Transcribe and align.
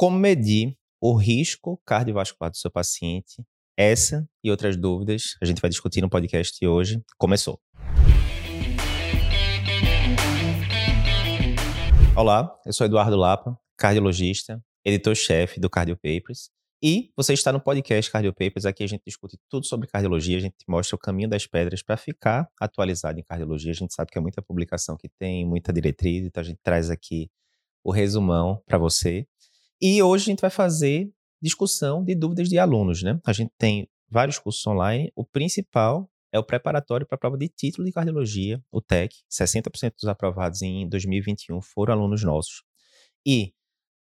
Como 0.00 0.16
medir 0.16 0.78
o 1.00 1.12
risco 1.16 1.76
cardiovascular 1.84 2.52
do 2.52 2.56
seu 2.56 2.70
paciente? 2.70 3.44
Essa 3.76 4.28
e 4.44 4.48
outras 4.48 4.76
dúvidas 4.76 5.36
a 5.42 5.44
gente 5.44 5.60
vai 5.60 5.68
discutir 5.68 6.00
no 6.00 6.08
podcast 6.08 6.56
de 6.56 6.68
hoje. 6.68 7.02
Começou! 7.18 7.60
Olá, 12.16 12.56
eu 12.64 12.72
sou 12.72 12.86
Eduardo 12.86 13.16
Lapa, 13.16 13.58
cardiologista, 13.76 14.64
editor-chefe 14.84 15.58
do 15.58 15.68
Cardio 15.68 15.96
Papers. 15.96 16.48
E 16.80 17.10
você 17.16 17.32
está 17.32 17.52
no 17.52 17.60
podcast 17.60 18.08
Cardio 18.08 18.32
Papers. 18.32 18.66
Aqui 18.66 18.84
a 18.84 18.86
gente 18.86 19.02
discute 19.04 19.36
tudo 19.50 19.66
sobre 19.66 19.88
cardiologia, 19.88 20.36
a 20.36 20.42
gente 20.42 20.64
mostra 20.68 20.94
o 20.94 20.98
caminho 21.00 21.28
das 21.28 21.44
pedras 21.44 21.82
para 21.82 21.96
ficar 21.96 22.48
atualizado 22.60 23.18
em 23.18 23.24
cardiologia. 23.24 23.72
A 23.72 23.74
gente 23.74 23.92
sabe 23.92 24.12
que 24.12 24.18
é 24.18 24.20
muita 24.20 24.40
publicação 24.40 24.96
que 24.96 25.08
tem, 25.08 25.44
muita 25.44 25.72
diretriz, 25.72 26.24
então 26.24 26.40
a 26.40 26.44
gente 26.44 26.60
traz 26.62 26.88
aqui 26.88 27.28
o 27.82 27.90
resumão 27.90 28.62
para 28.64 28.78
você. 28.78 29.26
E 29.80 30.02
hoje 30.02 30.24
a 30.24 30.26
gente 30.26 30.40
vai 30.40 30.50
fazer 30.50 31.08
discussão 31.40 32.04
de 32.04 32.14
dúvidas 32.14 32.48
de 32.48 32.58
alunos, 32.58 33.02
né? 33.02 33.20
A 33.24 33.32
gente 33.32 33.52
tem 33.56 33.88
vários 34.10 34.38
cursos 34.38 34.66
online. 34.66 35.12
O 35.14 35.24
principal 35.24 36.10
é 36.32 36.38
o 36.38 36.44
preparatório 36.44 37.06
para 37.06 37.14
a 37.14 37.18
prova 37.18 37.38
de 37.38 37.48
título 37.48 37.86
de 37.86 37.92
cardiologia, 37.92 38.60
o 38.72 38.80
TEC. 38.80 39.14
60% 39.30 39.94
dos 39.94 40.08
aprovados 40.08 40.62
em 40.62 40.88
2021 40.88 41.60
foram 41.62 41.94
alunos 41.94 42.24
nossos. 42.24 42.64
E 43.24 43.52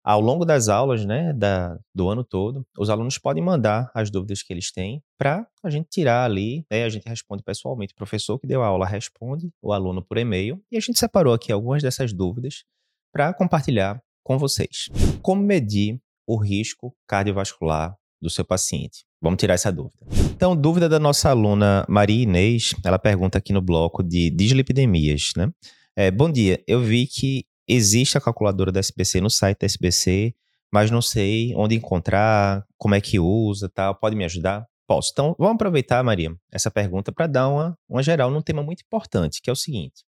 ao 0.01 0.21
longo 0.21 0.45
das 0.45 0.69
aulas, 0.69 1.03
né, 1.03 1.33
da, 1.33 1.77
do 1.93 2.07
ano 2.07 2.23
todo, 2.23 2.65
os 2.77 2.89
alunos 2.89 3.17
podem 3.17 3.43
mandar 3.43 3.91
as 3.93 4.09
dúvidas 4.11 4.43
que 4.43 4.53
eles 4.53 4.71
têm 4.71 5.03
para 5.17 5.47
a 5.63 5.69
gente 5.69 5.89
tirar 5.89 6.23
ali, 6.23 6.63
né, 6.71 6.83
a 6.83 6.89
gente 6.89 7.09
responde 7.09 7.43
pessoalmente. 7.43 7.93
O 7.93 7.97
professor 7.97 8.39
que 8.39 8.47
deu 8.47 8.61
a 8.61 8.67
aula 8.67 8.85
responde 8.85 9.51
o 9.61 9.73
aluno 9.73 10.01
por 10.03 10.17
e-mail 10.17 10.63
e 10.71 10.77
a 10.77 10.79
gente 10.79 10.99
separou 10.99 11.33
aqui 11.33 11.51
algumas 11.51 11.81
dessas 11.81 12.13
dúvidas 12.13 12.63
para 13.11 13.33
compartilhar 13.33 14.01
com 14.25 14.39
vocês. 14.39 14.89
Como 15.21 15.41
medir 15.41 16.01
o 16.27 16.35
risco 16.35 16.93
cardiovascular 17.07 17.95
do 18.19 18.29
seu 18.29 18.43
paciente? 18.43 19.05
Vamos 19.21 19.37
tirar 19.37 19.53
essa 19.53 19.71
dúvida. 19.71 19.95
Então, 20.35 20.55
dúvida 20.55 20.89
da 20.89 20.99
nossa 20.99 21.29
aluna 21.29 21.85
Maria 21.87 22.23
Inês, 22.23 22.73
ela 22.83 22.97
pergunta 22.97 23.37
aqui 23.37 23.53
no 23.53 23.61
bloco 23.61 24.03
de 24.03 24.31
dislipidemias, 24.31 25.31
né? 25.37 25.49
É, 25.95 26.09
bom 26.11 26.29
dia, 26.29 26.61
eu 26.67 26.81
vi 26.81 27.07
que 27.07 27.45
existe 27.67 28.17
a 28.17 28.21
calculadora 28.21 28.71
da 28.71 28.79
SBC 28.79 29.21
no 29.21 29.29
site 29.29 29.59
da 29.59 29.65
SBC, 29.65 30.33
mas 30.73 30.89
não 30.89 31.01
sei 31.01 31.53
onde 31.55 31.75
encontrar, 31.75 32.65
como 32.77 32.95
é 32.95 33.01
que 33.01 33.19
usa, 33.19 33.69
tal. 33.69 33.95
Pode 33.95 34.15
me 34.15 34.25
ajudar? 34.25 34.65
Posso. 34.87 35.11
Então, 35.13 35.35
vamos 35.37 35.55
aproveitar, 35.55 36.03
Maria, 36.03 36.35
essa 36.51 36.71
pergunta 36.71 37.11
para 37.11 37.27
dar 37.27 37.47
uma, 37.47 37.77
uma 37.87 38.01
geral 38.01 38.31
num 38.31 38.41
tema 38.41 38.63
muito 38.63 38.81
importante, 38.81 39.39
que 39.41 39.49
é 39.49 39.53
o 39.53 39.55
seguinte. 39.55 40.03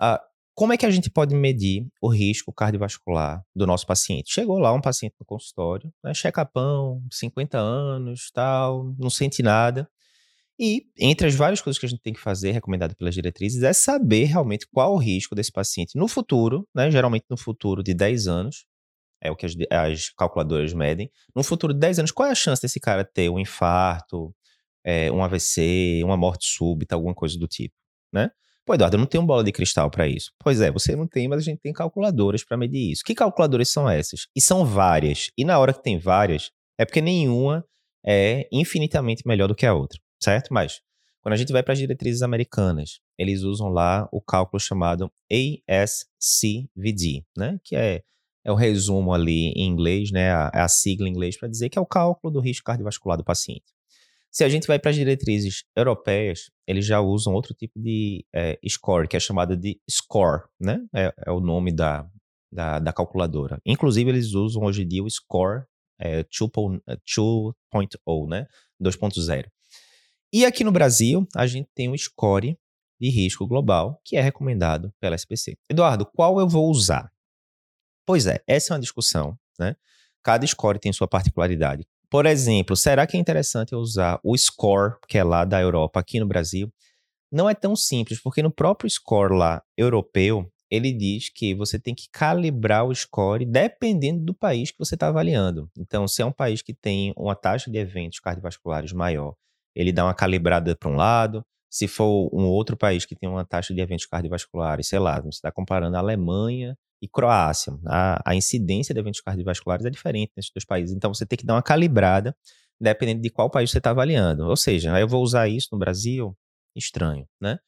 Uh, 0.00 0.18
como 0.56 0.72
é 0.72 0.78
que 0.78 0.86
a 0.86 0.90
gente 0.90 1.10
pode 1.10 1.34
medir 1.34 1.86
o 2.00 2.08
risco 2.08 2.50
cardiovascular 2.50 3.44
do 3.54 3.66
nosso 3.66 3.86
paciente? 3.86 4.32
Chegou 4.32 4.58
lá 4.58 4.72
um 4.72 4.80
paciente 4.80 5.14
no 5.20 5.26
consultório, 5.26 5.92
né, 6.02 6.14
checa-pão, 6.14 7.02
50 7.12 7.58
anos, 7.58 8.30
tal, 8.32 8.94
não 8.98 9.10
sente 9.10 9.42
nada. 9.42 9.86
E 10.58 10.86
entre 10.98 11.26
as 11.26 11.34
várias 11.34 11.60
coisas 11.60 11.78
que 11.78 11.84
a 11.84 11.88
gente 11.88 12.00
tem 12.00 12.14
que 12.14 12.20
fazer, 12.20 12.52
recomendado 12.52 12.96
pelas 12.96 13.14
diretrizes, 13.14 13.62
é 13.62 13.74
saber 13.74 14.24
realmente 14.24 14.66
qual 14.72 14.94
o 14.94 14.96
risco 14.96 15.34
desse 15.34 15.52
paciente 15.52 15.98
no 15.98 16.08
futuro, 16.08 16.66
né? 16.74 16.90
Geralmente 16.90 17.26
no 17.28 17.36
futuro 17.36 17.82
de 17.82 17.92
10 17.92 18.26
anos, 18.26 18.64
é 19.22 19.30
o 19.30 19.36
que 19.36 19.44
as, 19.44 19.52
as 19.70 20.08
calculadoras 20.10 20.72
medem. 20.72 21.10
No 21.34 21.42
futuro 21.42 21.74
de 21.74 21.80
10 21.80 21.98
anos, 21.98 22.10
qual 22.12 22.28
é 22.28 22.32
a 22.32 22.34
chance 22.34 22.62
desse 22.62 22.80
cara 22.80 23.04
ter 23.04 23.28
um 23.28 23.38
infarto, 23.38 24.34
é, 24.82 25.12
um 25.12 25.22
AVC, 25.22 26.00
uma 26.02 26.16
morte 26.16 26.46
súbita, 26.46 26.94
alguma 26.94 27.14
coisa 27.14 27.38
do 27.38 27.46
tipo, 27.46 27.74
né? 28.10 28.30
Pô, 28.66 28.74
Eduardo, 28.74 28.96
eu 28.96 29.00
não 29.00 29.06
tenho 29.06 29.24
bola 29.24 29.44
de 29.44 29.52
cristal 29.52 29.90
para 29.90 30.08
isso. 30.08 30.32
Pois 30.40 30.60
é, 30.60 30.70
você 30.70 30.96
não 30.96 31.06
tem, 31.06 31.28
mas 31.28 31.38
a 31.38 31.42
gente 31.42 31.60
tem 31.60 31.72
calculadoras 31.72 32.44
para 32.44 32.56
medir 32.56 32.90
isso. 32.90 33.04
Que 33.04 33.14
calculadoras 33.14 33.68
são 33.68 33.88
essas? 33.88 34.26
E 34.34 34.40
são 34.40 34.64
várias. 34.66 35.30
E 35.38 35.44
na 35.44 35.58
hora 35.58 35.72
que 35.72 35.82
tem 35.82 35.98
várias, 35.98 36.50
é 36.76 36.84
porque 36.84 37.00
nenhuma 37.00 37.64
é 38.04 38.48
infinitamente 38.50 39.22
melhor 39.26 39.46
do 39.46 39.54
que 39.54 39.64
a 39.64 39.72
outra 39.72 40.00
certo? 40.20 40.52
Mas 40.52 40.80
quando 41.22 41.34
a 41.34 41.36
gente 41.36 41.52
vai 41.52 41.62
para 41.62 41.72
as 41.72 41.78
diretrizes 41.78 42.22
americanas, 42.22 43.00
eles 43.18 43.42
usam 43.42 43.68
lá 43.68 44.08
o 44.12 44.20
cálculo 44.20 44.60
chamado 44.60 45.10
ASCVD, 45.68 47.24
né? 47.36 47.58
Que 47.64 47.76
é, 47.76 48.02
é 48.44 48.52
o 48.52 48.54
resumo 48.54 49.12
ali 49.12 49.48
em 49.48 49.66
inglês, 49.66 50.10
né? 50.10 50.30
A, 50.30 50.48
a 50.64 50.68
sigla 50.68 51.08
em 51.08 51.10
inglês 51.10 51.38
para 51.38 51.48
dizer 51.48 51.68
que 51.68 51.78
é 51.78 51.80
o 51.80 51.86
cálculo 51.86 52.32
do 52.32 52.40
risco 52.40 52.64
cardiovascular 52.64 53.18
do 53.18 53.24
paciente. 53.24 53.75
Se 54.36 54.44
a 54.44 54.50
gente 54.50 54.66
vai 54.66 54.78
para 54.78 54.90
as 54.90 54.96
diretrizes 54.96 55.64
europeias, 55.74 56.50
eles 56.66 56.84
já 56.84 57.00
usam 57.00 57.32
outro 57.32 57.54
tipo 57.54 57.80
de 57.80 58.22
é, 58.34 58.58
score, 58.68 59.08
que 59.08 59.16
é 59.16 59.20
chamada 59.20 59.56
de 59.56 59.80
SCORE, 59.88 60.42
né? 60.60 60.78
É, 60.94 61.10
é 61.24 61.30
o 61.30 61.40
nome 61.40 61.74
da, 61.74 62.06
da, 62.52 62.78
da, 62.78 62.92
calculadora. 62.92 63.58
Inclusive, 63.64 64.10
eles 64.10 64.34
usam 64.34 64.64
hoje 64.64 64.82
em 64.82 64.86
dia 64.86 65.02
o 65.02 65.08
SCORE 65.08 65.64
é, 65.98 66.22
2.0, 66.24 68.28
né? 68.28 68.46
2.0. 68.78 69.46
E 70.30 70.44
aqui 70.44 70.62
no 70.62 70.70
Brasil, 70.70 71.26
a 71.34 71.46
gente 71.46 71.70
tem 71.74 71.88
o 71.88 71.96
score 71.96 72.58
de 73.00 73.08
risco 73.08 73.46
global, 73.46 73.98
que 74.04 74.18
é 74.18 74.20
recomendado 74.20 74.92
pela 75.00 75.16
SPC. 75.16 75.56
Eduardo, 75.66 76.04
qual 76.04 76.38
eu 76.38 76.46
vou 76.46 76.70
usar? 76.70 77.10
Pois 78.04 78.26
é, 78.26 78.44
essa 78.46 78.70
é 78.70 78.74
uma 78.74 78.80
discussão, 78.80 79.34
né? 79.58 79.74
Cada 80.22 80.46
score 80.46 80.78
tem 80.78 80.92
sua 80.92 81.08
particularidade. 81.08 81.86
Por 82.10 82.26
exemplo, 82.26 82.76
será 82.76 83.06
que 83.06 83.16
é 83.16 83.20
interessante 83.20 83.72
eu 83.72 83.78
usar 83.78 84.20
o 84.22 84.36
score, 84.36 84.94
que 85.08 85.18
é 85.18 85.24
lá 85.24 85.44
da 85.44 85.60
Europa, 85.60 86.00
aqui 86.00 86.20
no 86.20 86.26
Brasil? 86.26 86.72
Não 87.30 87.50
é 87.50 87.54
tão 87.54 87.74
simples, 87.74 88.20
porque 88.22 88.42
no 88.42 88.50
próprio 88.50 88.88
score 88.88 89.34
lá 89.34 89.62
europeu, 89.76 90.48
ele 90.70 90.92
diz 90.92 91.28
que 91.28 91.54
você 91.54 91.78
tem 91.78 91.94
que 91.94 92.08
calibrar 92.12 92.84
o 92.84 92.94
score 92.94 93.44
dependendo 93.44 94.24
do 94.24 94.34
país 94.34 94.70
que 94.70 94.78
você 94.78 94.94
está 94.94 95.08
avaliando. 95.08 95.68
Então, 95.78 96.06
se 96.08 96.22
é 96.22 96.24
um 96.24 96.32
país 96.32 96.62
que 96.62 96.74
tem 96.74 97.12
uma 97.16 97.34
taxa 97.34 97.70
de 97.70 97.78
eventos 97.78 98.20
cardiovasculares 98.20 98.92
maior 98.92 99.34
ele 99.76 99.92
dá 99.92 100.04
uma 100.04 100.14
calibrada 100.14 100.74
para 100.74 100.88
um 100.88 100.96
lado. 100.96 101.44
Se 101.70 101.86
for 101.86 102.30
um 102.32 102.46
outro 102.46 102.76
país 102.76 103.04
que 103.04 103.14
tem 103.14 103.28
uma 103.28 103.44
taxa 103.44 103.74
de 103.74 103.80
eventos 103.80 104.06
cardiovasculares, 104.06 104.88
sei 104.88 104.98
lá, 104.98 105.20
você 105.20 105.28
está 105.36 105.52
comparando 105.52 105.96
a 105.96 106.00
Alemanha 106.00 106.76
e 107.00 107.08
Croácia, 107.08 107.72
a, 107.86 108.22
a 108.24 108.34
incidência 108.34 108.94
de 108.94 109.00
eventos 109.00 109.20
cardiovasculares 109.20 109.84
é 109.84 109.90
diferente 109.90 110.32
nesses 110.36 110.50
dois 110.54 110.64
países. 110.64 110.94
Então 110.94 111.12
você 111.12 111.26
tem 111.26 111.36
que 111.36 111.46
dar 111.46 111.54
uma 111.54 111.62
calibrada 111.62 112.34
dependendo 112.80 113.22
de 113.22 113.30
qual 113.30 113.50
país 113.50 113.70
você 113.70 113.78
está 113.78 113.90
avaliando. 113.90 114.46
Ou 114.46 114.56
seja, 114.56 114.98
eu 115.00 115.08
vou 115.08 115.22
usar 115.22 115.48
isso 115.48 115.68
no 115.72 115.78
Brasil? 115.78 116.36
Estranho, 116.74 117.26
né? 117.40 117.58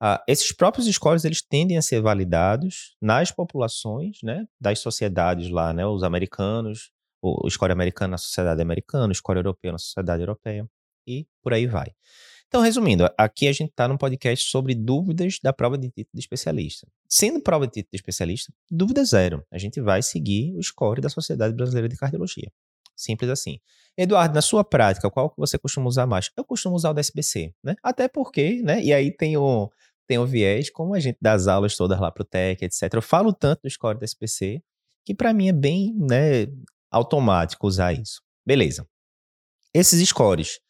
Ah, 0.00 0.22
esses 0.26 0.52
próprios 0.52 0.86
scores 0.88 1.24
eles 1.24 1.42
tendem 1.42 1.78
a 1.78 1.82
ser 1.82 2.00
validados 2.00 2.96
nas 3.00 3.30
populações, 3.30 4.18
né, 4.20 4.46
das 4.60 4.80
sociedades 4.80 5.48
lá, 5.48 5.72
né, 5.72 5.86
os 5.86 6.02
americanos, 6.02 6.90
o, 7.22 7.46
o 7.46 7.50
score 7.50 7.70
americano 7.70 8.10
na 8.10 8.18
sociedade 8.18 8.60
americana, 8.60 9.12
o 9.12 9.14
score 9.14 9.38
europeu 9.38 9.70
na 9.70 9.78
sociedade 9.78 10.20
europeia 10.22 10.68
e 11.06 11.24
por 11.40 11.52
aí 11.52 11.68
vai. 11.68 11.92
Então, 12.52 12.60
resumindo, 12.60 13.08
aqui 13.16 13.48
a 13.48 13.52
gente 13.52 13.70
está 13.70 13.88
num 13.88 13.96
podcast 13.96 14.50
sobre 14.50 14.74
dúvidas 14.74 15.38
da 15.42 15.54
prova 15.54 15.78
de 15.78 15.88
título 15.88 16.10
de 16.12 16.20
especialista. 16.20 16.86
Sendo 17.08 17.40
prova 17.40 17.66
de 17.66 17.72
título 17.72 17.92
de 17.92 17.96
especialista, 17.96 18.52
dúvida 18.70 19.02
zero. 19.06 19.42
A 19.50 19.56
gente 19.56 19.80
vai 19.80 20.02
seguir 20.02 20.54
o 20.54 20.62
score 20.62 21.00
da 21.00 21.08
Sociedade 21.08 21.54
Brasileira 21.54 21.88
de 21.88 21.96
Cardiologia. 21.96 22.52
Simples 22.94 23.30
assim. 23.30 23.58
Eduardo, 23.96 24.34
na 24.34 24.42
sua 24.42 24.62
prática, 24.62 25.10
qual 25.10 25.30
que 25.30 25.38
você 25.38 25.56
costuma 25.56 25.86
usar 25.86 26.06
mais? 26.06 26.30
Eu 26.36 26.44
costumo 26.44 26.76
usar 26.76 26.90
o 26.90 26.92
da 26.92 27.00
SBC, 27.00 27.54
né? 27.64 27.74
Até 27.82 28.06
porque, 28.06 28.60
né? 28.62 28.82
E 28.84 28.92
aí 28.92 29.10
tem 29.10 29.34
o, 29.34 29.70
tem 30.06 30.18
o 30.18 30.26
viés, 30.26 30.68
como 30.68 30.92
a 30.92 31.00
gente 31.00 31.16
dá 31.22 31.32
as 31.32 31.46
aulas 31.46 31.74
todas 31.74 31.98
lá 31.98 32.10
pro 32.10 32.22
TEC, 32.22 32.66
etc. 32.66 32.92
Eu 32.92 33.00
falo 33.00 33.32
tanto 33.32 33.62
do 33.62 33.70
score 33.70 33.98
da 33.98 34.04
SBC, 34.04 34.62
que 35.06 35.14
para 35.14 35.32
mim 35.32 35.48
é 35.48 35.54
bem, 35.54 35.94
né, 35.94 36.48
automático 36.90 37.66
usar 37.66 37.94
isso. 37.94 38.20
Beleza. 38.44 38.86
Esses 39.72 40.06
scores 40.06 40.60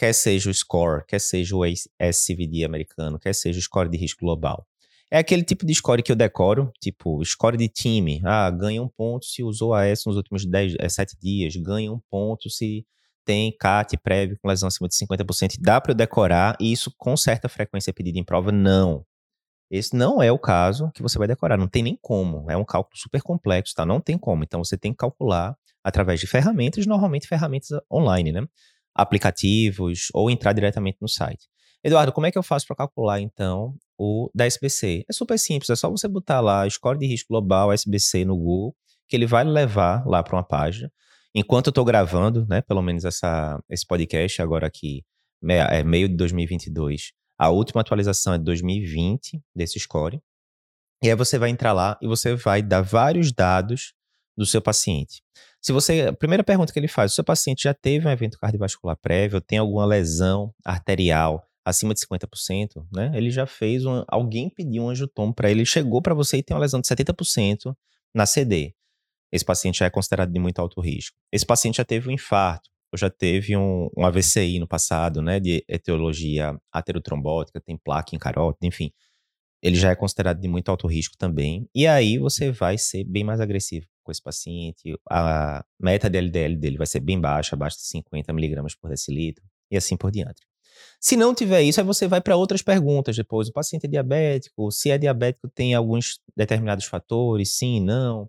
quer 0.00 0.14
seja 0.14 0.48
o 0.48 0.54
score, 0.54 1.04
quer 1.06 1.20
seja 1.20 1.54
o 1.54 1.62
SCVD 1.62 2.64
americano, 2.64 3.18
quer 3.18 3.34
seja 3.34 3.58
o 3.58 3.62
score 3.62 3.86
de 3.86 3.98
risco 3.98 4.24
global. 4.24 4.66
É 5.10 5.18
aquele 5.18 5.44
tipo 5.44 5.66
de 5.66 5.74
score 5.74 6.02
que 6.02 6.10
eu 6.10 6.16
decoro, 6.16 6.72
tipo, 6.80 7.22
score 7.22 7.58
de 7.58 7.68
time. 7.68 8.22
Ah, 8.24 8.48
ganha 8.50 8.82
um 8.82 8.88
ponto 8.88 9.26
se 9.26 9.42
usou 9.42 9.74
AS 9.74 10.06
nos 10.06 10.16
últimos 10.16 10.46
10, 10.46 10.76
é, 10.78 10.88
7 10.88 11.18
dias, 11.20 11.54
ganha 11.56 11.92
um 11.92 12.00
ponto 12.10 12.48
se 12.48 12.86
tem 13.26 13.54
CAT 13.54 13.98
prévio 13.98 14.38
com 14.40 14.48
lesão 14.48 14.68
acima 14.68 14.88
de 14.88 14.94
50%. 14.94 15.56
Dá 15.60 15.78
para 15.78 15.92
eu 15.92 15.96
decorar 15.96 16.56
e 16.58 16.72
isso 16.72 16.90
com 16.96 17.14
certa 17.14 17.46
frequência 17.46 17.90
é 17.90 17.92
pedido 17.92 18.18
em 18.18 18.24
prova? 18.24 18.50
Não. 18.50 19.04
Esse 19.70 19.94
não 19.94 20.22
é 20.22 20.32
o 20.32 20.38
caso 20.38 20.90
que 20.94 21.02
você 21.02 21.18
vai 21.18 21.28
decorar, 21.28 21.58
não 21.58 21.68
tem 21.68 21.82
nem 21.82 21.98
como. 22.00 22.50
É 22.50 22.56
um 22.56 22.64
cálculo 22.64 22.96
super 22.96 23.20
complexo, 23.20 23.74
tá? 23.74 23.84
Não 23.84 24.00
tem 24.00 24.16
como. 24.16 24.44
Então 24.44 24.64
você 24.64 24.78
tem 24.78 24.92
que 24.92 24.98
calcular 24.98 25.54
através 25.84 26.20
de 26.20 26.26
ferramentas, 26.26 26.86
normalmente 26.86 27.28
ferramentas 27.28 27.68
online, 27.92 28.32
né? 28.32 28.46
Aplicativos 28.94 30.08
ou 30.12 30.30
entrar 30.30 30.52
diretamente 30.52 30.98
no 31.00 31.08
site. 31.08 31.48
Eduardo, 31.82 32.12
como 32.12 32.26
é 32.26 32.30
que 32.30 32.36
eu 32.36 32.42
faço 32.42 32.66
para 32.66 32.76
calcular 32.76 33.20
então 33.20 33.74
o 33.98 34.30
da 34.34 34.46
SBC? 34.46 35.04
É 35.08 35.12
super 35.12 35.38
simples, 35.38 35.70
é 35.70 35.76
só 35.76 35.88
você 35.90 36.06
botar 36.06 36.40
lá 36.40 36.68
score 36.68 36.98
de 36.98 37.06
risco 37.06 37.28
global 37.30 37.72
SBC 37.72 38.24
no 38.24 38.36
Google, 38.36 38.74
que 39.08 39.16
ele 39.16 39.26
vai 39.26 39.44
levar 39.44 40.06
lá 40.06 40.22
para 40.22 40.36
uma 40.36 40.44
página. 40.44 40.92
Enquanto 41.34 41.68
eu 41.68 41.70
estou 41.70 41.84
gravando, 41.84 42.46
né, 42.48 42.60
pelo 42.60 42.82
menos 42.82 43.04
essa, 43.04 43.62
esse 43.68 43.86
podcast 43.86 44.42
agora 44.42 44.66
aqui, 44.66 45.02
é 45.48 45.82
meio 45.82 46.08
de 46.08 46.16
2022, 46.16 47.12
a 47.38 47.48
última 47.48 47.80
atualização 47.80 48.34
é 48.34 48.38
de 48.38 48.44
2020 48.44 49.40
desse 49.54 49.80
score. 49.80 50.20
E 51.02 51.08
aí 51.08 51.14
você 51.14 51.38
vai 51.38 51.48
entrar 51.48 51.72
lá 51.72 51.98
e 52.02 52.06
você 52.06 52.34
vai 52.34 52.60
dar 52.60 52.82
vários 52.82 53.32
dados 53.32 53.94
do 54.40 54.46
seu 54.46 54.62
paciente. 54.62 55.22
Se 55.60 55.70
você, 55.70 56.06
a 56.08 56.12
primeira 56.14 56.42
pergunta 56.42 56.72
que 56.72 56.78
ele 56.78 56.88
faz, 56.88 57.12
o 57.12 57.14
seu 57.14 57.22
paciente 57.22 57.64
já 57.64 57.74
teve 57.74 58.08
um 58.08 58.10
evento 58.10 58.38
cardiovascular 58.38 58.96
prévio, 58.96 59.38
tem 59.38 59.58
alguma 59.58 59.84
lesão 59.84 60.54
arterial 60.64 61.46
acima 61.62 61.92
de 61.92 62.00
50%, 62.00 62.86
né? 62.90 63.12
Ele 63.14 63.30
já 63.30 63.44
fez 63.44 63.84
um, 63.84 64.02
alguém 64.08 64.48
pediu 64.48 64.84
um 64.84 64.88
angiotomo 64.88 65.34
para 65.34 65.50
ele, 65.50 65.66
chegou 65.66 66.00
para 66.00 66.14
você 66.14 66.38
e 66.38 66.42
tem 66.42 66.54
uma 66.54 66.60
lesão 66.62 66.80
de 66.80 66.88
70% 66.88 67.76
na 68.14 68.24
CD. 68.24 68.74
Esse 69.30 69.44
paciente 69.44 69.80
já 69.80 69.84
é 69.84 69.90
considerado 69.90 70.32
de 70.32 70.40
muito 70.40 70.58
alto 70.58 70.80
risco. 70.80 71.14
Esse 71.30 71.44
paciente 71.44 71.76
já 71.76 71.84
teve 71.84 72.08
um 72.08 72.12
infarto, 72.12 72.70
ou 72.90 72.98
já 72.98 73.10
teve 73.10 73.54
um, 73.58 73.90
um 73.94 74.06
AVCI 74.06 74.58
no 74.58 74.66
passado, 74.66 75.20
né, 75.20 75.38
de 75.38 75.62
etiologia 75.68 76.58
aterotrombótica, 76.72 77.60
tem 77.60 77.76
placa 77.76 78.16
em 78.16 78.18
carótida, 78.18 78.66
enfim. 78.66 78.90
Ele 79.62 79.76
já 79.76 79.90
é 79.90 79.94
considerado 79.94 80.40
de 80.40 80.48
muito 80.48 80.70
alto 80.70 80.86
risco 80.86 81.14
também. 81.18 81.68
E 81.74 81.86
aí 81.86 82.16
você 82.16 82.50
vai 82.50 82.78
ser 82.78 83.04
bem 83.04 83.22
mais 83.22 83.38
agressivo 83.38 83.86
com 84.02 84.10
esse 84.12 84.22
paciente. 84.22 84.98
A 85.10 85.64
meta 85.78 86.08
de 86.08 86.18
LDL 86.18 86.56
dele 86.56 86.78
vai 86.78 86.86
ser 86.86 87.00
bem 87.00 87.20
baixa, 87.20 87.54
abaixo 87.54 87.78
de 87.78 87.84
50 87.84 88.32
miligramas 88.32 88.74
por 88.74 88.90
decilitro, 88.90 89.44
e 89.70 89.76
assim 89.76 89.96
por 89.96 90.10
diante. 90.10 90.42
Se 91.00 91.16
não 91.16 91.34
tiver 91.34 91.62
isso, 91.62 91.80
aí 91.80 91.86
você 91.86 92.06
vai 92.06 92.20
para 92.20 92.36
outras 92.36 92.62
perguntas 92.62 93.16
depois. 93.16 93.48
O 93.48 93.52
paciente 93.52 93.86
é 93.86 93.88
diabético? 93.88 94.70
Se 94.70 94.90
é 94.90 94.98
diabético, 94.98 95.48
tem 95.48 95.74
alguns 95.74 96.20
determinados 96.36 96.84
fatores? 96.84 97.56
Sim, 97.56 97.80
não. 97.80 98.28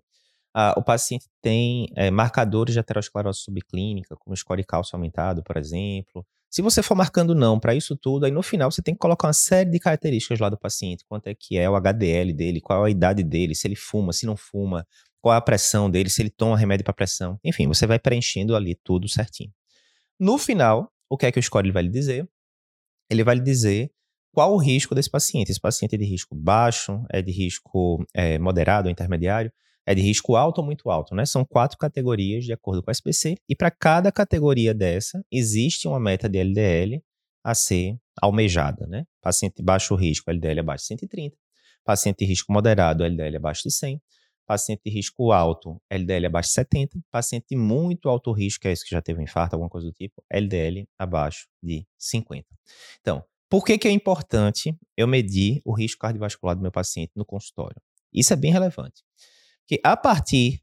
Ah, 0.54 0.74
o 0.76 0.82
paciente 0.82 1.26
tem 1.40 1.88
é, 1.96 2.10
marcadores 2.10 2.74
de 2.74 2.80
aterosclerose 2.80 3.40
subclínica, 3.40 4.16
como 4.16 4.36
score 4.36 4.64
cálcio 4.64 4.96
aumentado, 4.96 5.42
por 5.42 5.56
exemplo. 5.56 6.26
Se 6.50 6.60
você 6.60 6.82
for 6.82 6.94
marcando 6.94 7.34
não 7.34 7.58
para 7.58 7.74
isso 7.74 7.96
tudo, 7.96 8.26
aí 8.26 8.30
no 8.30 8.42
final 8.42 8.70
você 8.70 8.82
tem 8.82 8.92
que 8.94 8.98
colocar 9.00 9.28
uma 9.28 9.32
série 9.32 9.70
de 9.70 9.78
características 9.78 10.38
lá 10.38 10.50
do 10.50 10.58
paciente. 10.58 11.04
Quanto 11.08 11.28
é 11.28 11.34
que 11.34 11.56
é 11.56 11.68
o 11.68 11.74
HDL 11.74 12.34
dele, 12.34 12.60
qual 12.60 12.84
é 12.84 12.88
a 12.88 12.90
idade 12.90 13.22
dele, 13.22 13.54
se 13.54 13.66
ele 13.66 13.76
fuma, 13.76 14.12
se 14.12 14.26
não 14.26 14.36
fuma, 14.36 14.86
qual 15.22 15.34
é 15.34 15.38
a 15.38 15.40
pressão 15.40 15.90
dele, 15.90 16.10
se 16.10 16.20
ele 16.20 16.28
toma 16.28 16.58
remédio 16.58 16.84
para 16.84 16.92
pressão. 16.92 17.38
Enfim, 17.42 17.66
você 17.66 17.86
vai 17.86 17.98
preenchendo 17.98 18.54
ali 18.54 18.74
tudo 18.84 19.08
certinho. 19.08 19.50
No 20.20 20.36
final, 20.36 20.92
o 21.08 21.16
que 21.16 21.24
é 21.24 21.32
que 21.32 21.38
o 21.38 21.42
score 21.42 21.70
vai 21.70 21.84
lhe 21.84 21.88
dizer? 21.88 22.28
Ele 23.08 23.24
vai 23.24 23.36
lhe 23.36 23.42
dizer 23.42 23.90
qual 24.32 24.52
o 24.52 24.58
risco 24.58 24.94
desse 24.94 25.10
paciente. 25.10 25.50
Esse 25.50 25.60
paciente 25.60 25.94
é 25.94 25.98
de 25.98 26.04
risco 26.04 26.34
baixo, 26.34 27.02
é 27.10 27.22
de 27.22 27.32
risco 27.32 28.04
é, 28.12 28.38
moderado 28.38 28.88
ou 28.88 28.92
intermediário 28.92 29.50
é 29.86 29.94
de 29.94 30.00
risco 30.00 30.36
alto 30.36 30.58
ou 30.58 30.64
muito 30.64 30.90
alto, 30.90 31.14
né? 31.14 31.26
São 31.26 31.44
quatro 31.44 31.76
categorias 31.76 32.44
de 32.44 32.52
acordo 32.52 32.82
com 32.82 32.90
a 32.90 32.92
SPC, 32.92 33.36
e 33.48 33.54
para 33.54 33.70
cada 33.70 34.12
categoria 34.12 34.72
dessa, 34.72 35.24
existe 35.30 35.88
uma 35.88 35.98
meta 35.98 36.28
de 36.28 36.38
LDL 36.38 37.02
a 37.44 37.54
ser 37.54 37.98
almejada, 38.20 38.86
né? 38.86 39.04
Paciente 39.20 39.56
de 39.56 39.62
baixo 39.62 39.94
risco, 39.94 40.30
LDL 40.30 40.60
abaixo 40.60 40.84
de 40.84 40.88
130. 40.88 41.36
Paciente 41.84 42.18
de 42.18 42.24
risco 42.26 42.52
moderado, 42.52 43.04
LDL 43.04 43.36
abaixo 43.36 43.62
de 43.64 43.74
100. 43.74 44.00
Paciente 44.46 44.82
de 44.84 44.90
risco 44.90 45.32
alto, 45.32 45.80
LDL 45.90 46.26
abaixo 46.26 46.48
de 46.48 46.54
70. 46.54 47.00
Paciente 47.10 47.46
de 47.50 47.56
muito 47.56 48.08
alto 48.08 48.32
risco, 48.32 48.62
que 48.62 48.68
é 48.68 48.72
esse 48.72 48.84
que 48.84 48.90
já 48.90 49.00
teve 49.00 49.20
um 49.20 49.22
infarto, 49.22 49.54
alguma 49.54 49.70
coisa 49.70 49.86
do 49.86 49.92
tipo, 49.92 50.22
LDL 50.30 50.86
abaixo 50.98 51.46
de 51.62 51.86
50. 51.98 52.46
Então, 53.00 53.24
por 53.48 53.64
que, 53.64 53.78
que 53.78 53.88
é 53.88 53.90
importante 53.90 54.76
eu 54.96 55.06
medir 55.06 55.60
o 55.64 55.74
risco 55.74 56.00
cardiovascular 56.00 56.56
do 56.56 56.62
meu 56.62 56.72
paciente 56.72 57.12
no 57.14 57.24
consultório? 57.24 57.80
Isso 58.12 58.32
é 58.32 58.36
bem 58.36 58.52
relevante 58.52 59.02
que 59.66 59.80
a 59.82 59.96
partir 59.96 60.60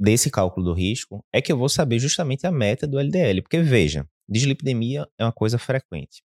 desse 0.00 0.30
cálculo 0.30 0.66
do 0.66 0.72
risco 0.72 1.24
é 1.32 1.40
que 1.40 1.52
eu 1.52 1.56
vou 1.56 1.68
saber 1.68 1.98
justamente 1.98 2.46
a 2.46 2.50
meta 2.50 2.86
do 2.86 2.98
LDL. 2.98 3.42
Porque, 3.42 3.60
veja, 3.62 4.08
dislipidemia 4.28 5.06
é 5.18 5.24
uma 5.24 5.32
coisa 5.32 5.58
frequente. 5.58 6.24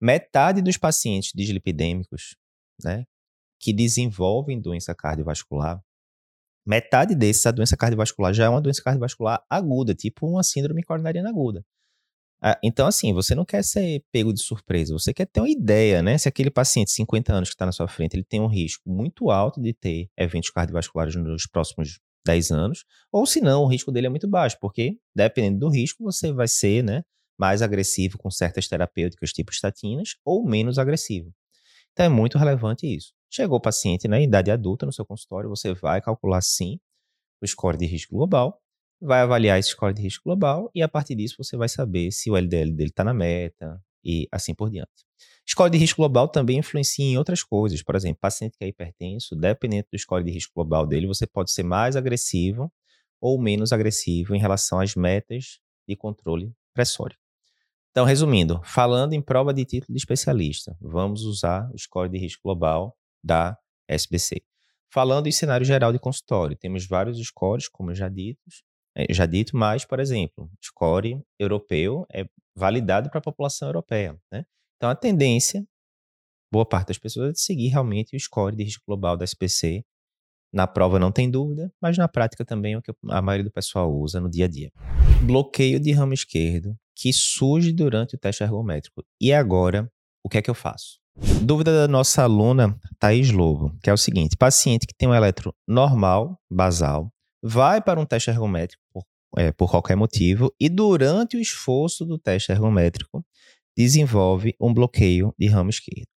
Metade 0.00 0.62
dos 0.62 0.76
pacientes 0.76 1.32
dislipidêmicos 1.34 2.36
né, 2.82 3.04
que 3.58 3.72
desenvolvem 3.72 4.60
doença 4.60 4.94
cardiovascular, 4.94 5.80
metade 6.66 7.14
desses, 7.14 7.46
a 7.46 7.50
doença 7.50 7.76
cardiovascular 7.76 8.34
já 8.34 8.46
é 8.46 8.48
uma 8.48 8.60
doença 8.60 8.82
cardiovascular 8.82 9.42
aguda, 9.48 9.94
tipo 9.94 10.26
uma 10.26 10.42
síndrome 10.42 10.82
coronariana 10.82 11.30
aguda. 11.30 11.64
Ah, 12.42 12.58
então, 12.62 12.86
assim, 12.86 13.12
você 13.14 13.34
não 13.34 13.44
quer 13.44 13.64
ser 13.64 14.04
pego 14.12 14.32
de 14.32 14.40
surpresa, 14.42 14.92
você 14.92 15.14
quer 15.14 15.26
ter 15.26 15.40
uma 15.40 15.48
ideia, 15.48 16.02
né? 16.02 16.18
Se 16.18 16.28
aquele 16.28 16.50
paciente, 16.50 16.90
50 16.90 17.32
anos 17.32 17.48
que 17.48 17.54
está 17.54 17.64
na 17.64 17.72
sua 17.72 17.88
frente, 17.88 18.14
ele 18.14 18.24
tem 18.24 18.40
um 18.40 18.46
risco 18.46 18.82
muito 18.90 19.30
alto 19.30 19.60
de 19.60 19.72
ter 19.72 20.10
eventos 20.16 20.50
cardiovasculares 20.50 21.16
nos 21.16 21.46
próximos 21.46 21.98
10 22.26 22.50
anos, 22.50 22.84
ou 23.10 23.24
se 23.24 23.40
não, 23.40 23.62
o 23.62 23.66
risco 23.66 23.90
dele 23.90 24.08
é 24.08 24.10
muito 24.10 24.28
baixo, 24.28 24.58
porque 24.60 24.98
dependendo 25.14 25.60
do 25.60 25.68
risco, 25.70 26.02
você 26.04 26.32
vai 26.32 26.48
ser, 26.48 26.82
né, 26.84 27.02
mais 27.38 27.62
agressivo 27.62 28.18
com 28.18 28.30
certas 28.30 28.68
terapêuticas 28.68 29.32
tipo 29.32 29.52
estatinas 29.52 30.16
ou 30.24 30.44
menos 30.44 30.78
agressivo. 30.78 31.32
Então 31.92 32.06
é 32.06 32.08
muito 32.08 32.36
relevante 32.38 32.86
isso. 32.86 33.12
Chegou 33.30 33.58
o 33.58 33.60
paciente 33.60 34.08
na 34.08 34.16
né, 34.16 34.22
idade 34.22 34.50
adulta 34.50 34.86
no 34.86 34.92
seu 34.92 35.04
consultório, 35.04 35.48
você 35.48 35.74
vai 35.74 36.00
calcular 36.00 36.40
sim 36.40 36.78
o 37.42 37.46
score 37.46 37.76
de 37.76 37.86
risco 37.86 38.14
global 38.14 38.60
vai 39.00 39.20
avaliar 39.20 39.58
esse 39.58 39.70
score 39.70 39.94
de 39.94 40.02
risco 40.02 40.24
global 40.24 40.70
e 40.74 40.82
a 40.82 40.88
partir 40.88 41.14
disso 41.14 41.36
você 41.38 41.56
vai 41.56 41.68
saber 41.68 42.10
se 42.10 42.30
o 42.30 42.36
LDL 42.36 42.72
dele 42.72 42.90
está 42.90 43.04
na 43.04 43.12
meta 43.12 43.80
e 44.04 44.28
assim 44.32 44.54
por 44.54 44.70
diante. 44.70 45.04
Score 45.48 45.70
de 45.70 45.78
risco 45.78 45.98
global 45.98 46.28
também 46.28 46.58
influencia 46.58 47.04
em 47.04 47.18
outras 47.18 47.42
coisas. 47.42 47.82
Por 47.82 47.94
exemplo, 47.94 48.18
paciente 48.20 48.56
que 48.56 48.64
é 48.64 48.68
hipertenso, 48.68 49.34
dependendo 49.34 49.86
do 49.92 49.98
score 49.98 50.24
de 50.24 50.30
risco 50.30 50.52
global 50.54 50.86
dele, 50.86 51.06
você 51.06 51.26
pode 51.26 51.50
ser 51.50 51.62
mais 51.62 51.96
agressivo 51.96 52.72
ou 53.20 53.40
menos 53.40 53.72
agressivo 53.72 54.34
em 54.34 54.38
relação 54.38 54.80
às 54.80 54.94
metas 54.94 55.58
de 55.88 55.96
controle 55.96 56.52
pressório. 56.74 57.16
Então, 57.90 58.04
resumindo, 58.04 58.60
falando 58.62 59.14
em 59.14 59.22
prova 59.22 59.54
de 59.54 59.64
título 59.64 59.94
de 59.94 59.98
especialista, 59.98 60.76
vamos 60.80 61.22
usar 61.22 61.70
o 61.72 61.78
score 61.78 62.10
de 62.10 62.18
risco 62.18 62.42
global 62.44 62.96
da 63.26 63.58
SBC. 63.88 64.42
Falando 64.92 65.26
em 65.26 65.32
cenário 65.32 65.66
geral 65.66 65.92
de 65.92 65.98
consultório, 65.98 66.56
temos 66.56 66.86
vários 66.86 67.18
scores, 67.18 67.68
como 67.68 67.94
já 67.94 68.08
ditos, 68.08 68.62
é, 68.96 69.12
já 69.12 69.26
dito, 69.26 69.56
mas, 69.56 69.84
por 69.84 70.00
exemplo, 70.00 70.50
score 70.64 71.22
europeu 71.38 72.06
é 72.10 72.24
validado 72.56 73.10
para 73.10 73.18
a 73.18 73.22
população 73.22 73.68
europeia. 73.68 74.18
Né? 74.32 74.46
Então, 74.76 74.88
a 74.88 74.94
tendência, 74.94 75.66
boa 76.50 76.64
parte 76.64 76.88
das 76.88 76.98
pessoas, 76.98 77.28
é 77.28 77.32
de 77.32 77.40
seguir 77.40 77.68
realmente 77.68 78.16
o 78.16 78.20
score 78.20 78.56
de 78.56 78.64
risco 78.64 78.84
global 78.86 79.16
da 79.16 79.24
SPC. 79.24 79.84
Na 80.50 80.66
prova 80.66 80.98
não 80.98 81.12
tem 81.12 81.30
dúvida, 81.30 81.70
mas 81.82 81.98
na 81.98 82.08
prática 82.08 82.44
também 82.44 82.74
é 82.74 82.78
o 82.78 82.82
que 82.82 82.92
a 83.10 83.20
maioria 83.20 83.44
do 83.44 83.50
pessoal 83.50 83.92
usa 83.92 84.20
no 84.20 84.30
dia 84.30 84.46
a 84.46 84.48
dia. 84.48 84.72
Bloqueio 85.26 85.78
de 85.78 85.92
ramo 85.92 86.14
esquerdo 86.14 86.74
que 86.94 87.12
surge 87.12 87.72
durante 87.72 88.14
o 88.14 88.18
teste 88.18 88.42
ergométrico. 88.42 89.04
E 89.20 89.32
agora, 89.32 89.92
o 90.24 90.28
que 90.30 90.38
é 90.38 90.42
que 90.42 90.48
eu 90.48 90.54
faço? 90.54 90.98
Dúvida 91.42 91.72
da 91.72 91.88
nossa 91.88 92.22
aluna 92.22 92.78
Thaís 92.98 93.30
Lobo, 93.30 93.74
que 93.82 93.88
é 93.88 93.92
o 93.92 93.96
seguinte: 93.96 94.36
paciente 94.36 94.86
que 94.86 94.94
tem 94.94 95.08
um 95.08 95.14
eletro 95.14 95.54
normal, 95.66 96.38
basal, 96.50 97.10
vai 97.42 97.80
para 97.80 97.98
um 97.98 98.04
teste 98.04 98.28
ergométrico 98.28 98.82
por, 98.92 99.04
é, 99.38 99.50
por 99.52 99.70
qualquer 99.70 99.96
motivo 99.96 100.52
e 100.60 100.68
durante 100.68 101.36
o 101.36 101.40
esforço 101.40 102.04
do 102.04 102.18
teste 102.18 102.52
ergométrico 102.52 103.24
desenvolve 103.76 104.54
um 104.60 104.72
bloqueio 104.72 105.34
de 105.38 105.46
ramo 105.46 105.70
esquerdo. 105.70 106.08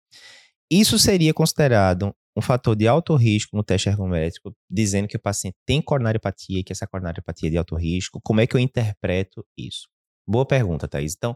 Isso 0.70 1.00
seria 1.00 1.34
considerado 1.34 2.14
um 2.36 2.42
fator 2.42 2.76
de 2.76 2.88
alto 2.88 3.16
risco 3.16 3.56
no 3.56 3.64
teste 3.64 3.90
ergométrico, 3.90 4.54
dizendo 4.70 5.08
que 5.08 5.18
o 5.18 5.22
paciente 5.22 5.56
tem 5.66 5.82
coronariopatia 5.82 6.60
e 6.60 6.64
que 6.64 6.72
essa 6.72 6.88
coronariopatia 6.88 7.50
é 7.50 7.52
de 7.52 7.58
alto 7.58 7.76
risco. 7.76 8.20
Como 8.24 8.40
é 8.40 8.48
que 8.48 8.56
eu 8.56 8.60
interpreto 8.60 9.46
isso? 9.58 9.88
Boa 10.28 10.46
pergunta, 10.46 10.88
Thaís. 10.88 11.16
Então, 11.18 11.32
o 11.32 11.36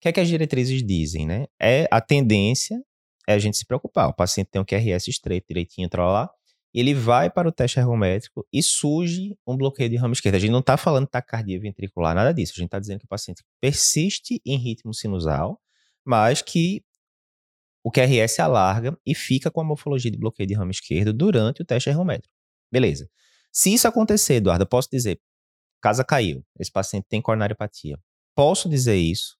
que 0.00 0.08
é 0.08 0.12
que 0.12 0.20
as 0.20 0.28
diretrizes 0.28 0.82
dizem, 0.82 1.26
né? 1.26 1.46
É 1.60 1.86
a 1.90 2.00
tendência 2.00 2.80
é 3.30 3.34
a 3.34 3.38
gente 3.38 3.56
se 3.56 3.64
preocupar. 3.64 4.08
O 4.08 4.14
paciente 4.14 4.48
tem 4.48 4.60
um 4.60 4.64
QRS 4.64 5.08
estreito, 5.08 5.46
direitinho, 5.48 5.88
lá 5.96 6.30
ele 6.72 6.94
vai 6.94 7.28
para 7.28 7.48
o 7.48 7.52
teste 7.52 7.78
ergométrico 7.78 8.46
e 8.52 8.62
surge 8.62 9.36
um 9.46 9.56
bloqueio 9.56 9.90
de 9.90 9.96
ramo 9.96 10.12
esquerdo. 10.12 10.36
A 10.36 10.38
gente 10.38 10.52
não 10.52 10.60
está 10.60 10.76
falando 10.76 11.06
taquicardia 11.06 11.58
ventricular, 11.58 12.14
nada 12.14 12.32
disso. 12.32 12.52
A 12.54 12.58
gente 12.58 12.66
está 12.66 12.78
dizendo 12.78 13.00
que 13.00 13.06
o 13.06 13.08
paciente 13.08 13.42
persiste 13.60 14.40
em 14.46 14.56
ritmo 14.56 14.94
sinusal, 14.94 15.60
mas 16.04 16.42
que 16.42 16.84
o 17.82 17.90
QRS 17.90 18.38
alarga 18.38 18.96
e 19.04 19.14
fica 19.14 19.50
com 19.50 19.60
a 19.60 19.64
morfologia 19.64 20.10
de 20.10 20.18
bloqueio 20.18 20.46
de 20.46 20.54
ramo 20.54 20.70
esquerdo 20.70 21.12
durante 21.12 21.62
o 21.62 21.64
teste 21.64 21.88
ergométrico. 21.88 22.32
Beleza. 22.70 23.08
Se 23.52 23.72
isso 23.74 23.88
acontecer, 23.88 24.34
Eduardo, 24.34 24.62
eu 24.62 24.68
posso 24.68 24.88
dizer, 24.90 25.20
casa 25.80 26.04
caiu, 26.04 26.44
esse 26.58 26.70
paciente 26.70 27.06
tem 27.08 27.20
coronariopatia. 27.20 27.98
Posso 28.34 28.68
dizer 28.68 28.96
isso? 28.96 29.36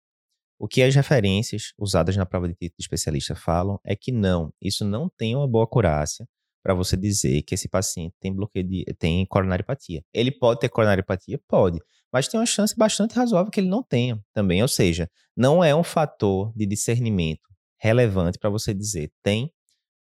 O 0.63 0.69
que 0.69 0.83
as 0.83 0.95
referências 0.95 1.73
usadas 1.79 2.15
na 2.19 2.27
prova 2.27 2.47
de 2.47 2.53
título 2.53 2.77
de 2.79 2.83
especialista 2.83 3.35
falam 3.35 3.81
é 3.83 3.97
que 3.97 4.13
não, 4.13 4.53
isso 4.61 4.85
não 4.85 5.09
tem 5.09 5.35
uma 5.35 5.49
boa 5.49 5.65
acurácia 5.65 6.29
para 6.63 6.75
você 6.75 6.99
dizer 6.99 7.41
que 7.45 7.55
esse 7.55 7.67
paciente 7.67 8.15
tem 8.21 8.31
bloqueio 8.31 8.69
de 8.69 8.85
tem 8.99 9.25
coronariopatia. 9.25 10.05
Ele 10.13 10.31
pode 10.31 10.61
ter 10.61 10.69
coronariopatia? 10.69 11.41
Pode, 11.49 11.81
mas 12.13 12.29
tem 12.29 12.39
uma 12.39 12.45
chance 12.45 12.77
bastante 12.77 13.15
razoável 13.15 13.51
que 13.51 13.59
ele 13.59 13.71
não 13.71 13.83
tenha 13.83 14.23
também, 14.35 14.61
ou 14.61 14.69
seja, 14.69 15.11
não 15.35 15.65
é 15.65 15.75
um 15.75 15.83
fator 15.83 16.53
de 16.55 16.67
discernimento 16.67 17.49
relevante 17.79 18.39
para 18.39 18.51
você 18.51 18.75
dizer 18.75 19.11
tem 19.23 19.51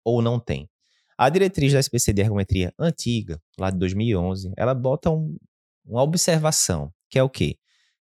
ou 0.02 0.22
não 0.22 0.40
tem. 0.40 0.70
A 1.18 1.28
diretriz 1.28 1.74
da 1.74 1.80
SPC 1.80 2.14
de 2.14 2.22
ergometria 2.22 2.74
antiga, 2.80 3.38
lá 3.60 3.70
de 3.70 3.78
2011, 3.78 4.54
ela 4.56 4.74
bota 4.74 5.10
um, 5.10 5.36
uma 5.86 6.04
observação, 6.04 6.90
que 7.10 7.20
é 7.20 7.24
o 7.24 7.30
quê? 7.30 7.58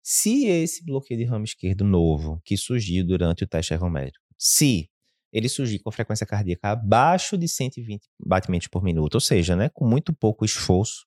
Se 0.07 0.45
esse 0.45 0.85
bloqueio 0.85 1.19
de 1.19 1.25
ramo 1.25 1.47
esquerdo 1.47 1.83
novo 1.83 2.39
que 2.45 2.59
surgiu 2.59 3.07
durante 3.07 3.43
o 3.43 3.47
teste 3.47 3.73
ergométrico, 3.73 4.23
se 4.37 4.91
ele 5.33 5.49
surgir 5.49 5.79
com 5.79 5.91
frequência 5.91 6.27
cardíaca 6.27 6.73
abaixo 6.73 7.39
de 7.39 7.49
120 7.49 8.07
batimentos 8.21 8.69
por 8.69 8.83
minuto, 8.83 9.15
ou 9.15 9.21
seja, 9.21 9.57
né, 9.57 9.71
com 9.71 9.89
muito 9.89 10.13
pouco 10.13 10.45
esforço, 10.45 11.07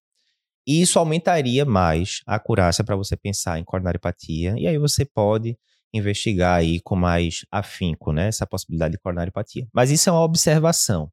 isso 0.66 0.98
aumentaria 0.98 1.64
mais 1.64 2.22
a 2.26 2.38
acurácia 2.38 2.84
para 2.84 2.96
você 2.96 3.16
pensar 3.16 3.60
em 3.60 3.64
coronariopatia. 3.64 4.56
E 4.58 4.66
aí 4.66 4.80
você 4.80 5.06
pode 5.06 5.56
investigar 5.94 6.58
aí 6.58 6.82
com 6.82 6.96
mais 6.96 7.46
afinco, 7.52 8.12
né, 8.12 8.30
essa 8.30 8.48
possibilidade 8.48 8.94
de 8.94 8.98
coronariopatia. 8.98 9.68
Mas 9.72 9.92
isso 9.92 10.10
é 10.10 10.12
uma 10.12 10.24
observação. 10.24 11.12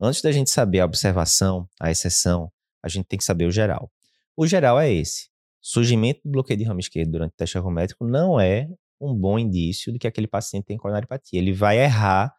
Antes 0.00 0.22
da 0.22 0.30
gente 0.30 0.50
saber 0.50 0.78
a 0.78 0.84
observação, 0.84 1.68
a 1.80 1.90
exceção, 1.90 2.48
a 2.80 2.88
gente 2.88 3.06
tem 3.06 3.18
que 3.18 3.24
saber 3.24 3.46
o 3.46 3.50
geral. 3.50 3.90
O 4.36 4.46
geral 4.46 4.78
é 4.78 4.92
esse. 4.92 5.33
Surgimento 5.66 6.20
do 6.22 6.30
bloqueio 6.30 6.58
de 6.58 6.64
ramo 6.64 6.78
esquerdo 6.78 7.12
durante 7.12 7.32
o 7.32 7.36
teste 7.36 7.56
ergométrico 7.56 8.04
não 8.06 8.38
é 8.38 8.68
um 9.00 9.14
bom 9.14 9.38
indício 9.38 9.90
de 9.90 9.98
que 9.98 10.06
aquele 10.06 10.26
paciente 10.26 10.66
tem 10.66 10.76
coronariopatia. 10.76 11.40
Ele 11.40 11.54
vai 11.54 11.78
errar 11.78 12.34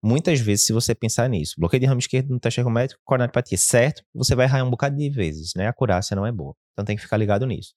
muitas 0.00 0.38
vezes 0.38 0.66
se 0.66 0.72
você 0.72 0.94
pensar 0.94 1.28
nisso. 1.28 1.56
Bloqueio 1.58 1.80
de 1.80 1.86
ramo 1.86 1.98
esquerdo 1.98 2.30
no 2.30 2.38
teste 2.38 2.60
ergométrico, 2.60 3.02
coronariopatia, 3.04 3.58
certo? 3.58 4.04
Você 4.14 4.36
vai 4.36 4.46
errar 4.46 4.62
um 4.62 4.70
bocado 4.70 4.96
de 4.96 5.10
vezes, 5.10 5.50
né? 5.56 5.66
A 5.66 5.70
acurácia 5.70 6.14
não 6.14 6.24
é 6.24 6.30
boa. 6.30 6.54
Então 6.72 6.84
tem 6.84 6.94
que 6.94 7.02
ficar 7.02 7.16
ligado 7.16 7.44
nisso. 7.44 7.74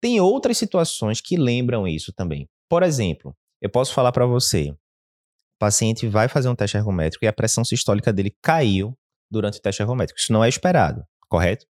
Tem 0.00 0.18
outras 0.22 0.56
situações 0.56 1.20
que 1.20 1.36
lembram 1.36 1.86
isso 1.86 2.10
também. 2.10 2.48
Por 2.66 2.82
exemplo, 2.82 3.36
eu 3.60 3.68
posso 3.68 3.92
falar 3.92 4.10
para 4.10 4.24
você, 4.24 4.70
o 4.70 4.76
paciente 5.58 6.08
vai 6.08 6.28
fazer 6.28 6.48
um 6.48 6.54
teste 6.54 6.78
ergométrico 6.78 7.26
e 7.26 7.28
a 7.28 7.32
pressão 7.32 7.62
sistólica 7.62 8.10
dele 8.10 8.34
caiu 8.40 8.96
durante 9.30 9.58
o 9.58 9.60
teste 9.60 9.82
ergométrico. 9.82 10.18
Isso 10.18 10.32
não 10.32 10.42
é 10.42 10.48
esperado, 10.48 11.04
correto? 11.28 11.66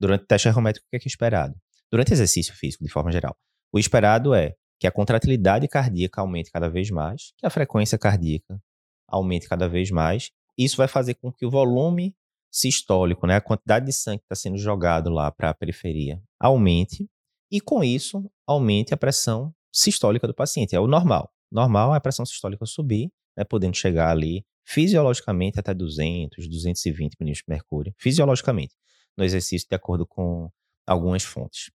Durante 0.00 0.24
o 0.24 0.26
teste 0.26 0.48
ergométrico, 0.48 0.84
o 0.84 0.90
que 0.90 0.96
é, 0.96 0.98
que 0.98 1.06
é 1.06 1.10
esperado? 1.10 1.54
Durante 1.90 2.12
exercício 2.12 2.54
físico, 2.54 2.84
de 2.84 2.90
forma 2.90 3.10
geral. 3.10 3.36
O 3.72 3.78
esperado 3.78 4.34
é 4.34 4.54
que 4.78 4.86
a 4.86 4.92
contratilidade 4.92 5.66
cardíaca 5.66 6.20
aumente 6.20 6.50
cada 6.50 6.68
vez 6.68 6.90
mais, 6.90 7.32
que 7.36 7.46
a 7.46 7.50
frequência 7.50 7.98
cardíaca 7.98 8.60
aumente 9.08 9.48
cada 9.48 9.68
vez 9.68 9.90
mais. 9.90 10.30
Isso 10.56 10.76
vai 10.76 10.86
fazer 10.86 11.14
com 11.14 11.32
que 11.32 11.46
o 11.46 11.50
volume 11.50 12.14
sistólico, 12.50 13.26
né, 13.26 13.36
a 13.36 13.40
quantidade 13.40 13.86
de 13.86 13.92
sangue 13.92 14.18
que 14.18 14.24
está 14.24 14.34
sendo 14.34 14.58
jogado 14.58 15.10
lá 15.10 15.30
para 15.30 15.50
a 15.50 15.54
periferia, 15.54 16.20
aumente. 16.38 17.08
E 17.50 17.60
com 17.60 17.82
isso, 17.82 18.30
aumente 18.46 18.92
a 18.92 18.96
pressão 18.96 19.54
sistólica 19.72 20.26
do 20.26 20.34
paciente. 20.34 20.74
É 20.74 20.80
o 20.80 20.86
normal. 20.86 21.32
Normal 21.50 21.94
é 21.94 21.96
a 21.96 22.00
pressão 22.00 22.26
sistólica 22.26 22.66
subir, 22.66 23.10
né, 23.36 23.44
podendo 23.44 23.76
chegar 23.76 24.10
ali 24.10 24.44
fisiologicamente 24.64 25.58
até 25.58 25.72
200, 25.72 26.46
220 26.46 27.16
milímetros 27.18 27.44
de 27.46 27.52
mercúrio, 27.52 27.94
fisiologicamente, 27.96 28.74
no 29.16 29.24
exercício 29.24 29.66
de 29.66 29.74
acordo 29.74 30.06
com 30.06 30.50
algumas 30.86 31.22
fontes. 31.22 31.70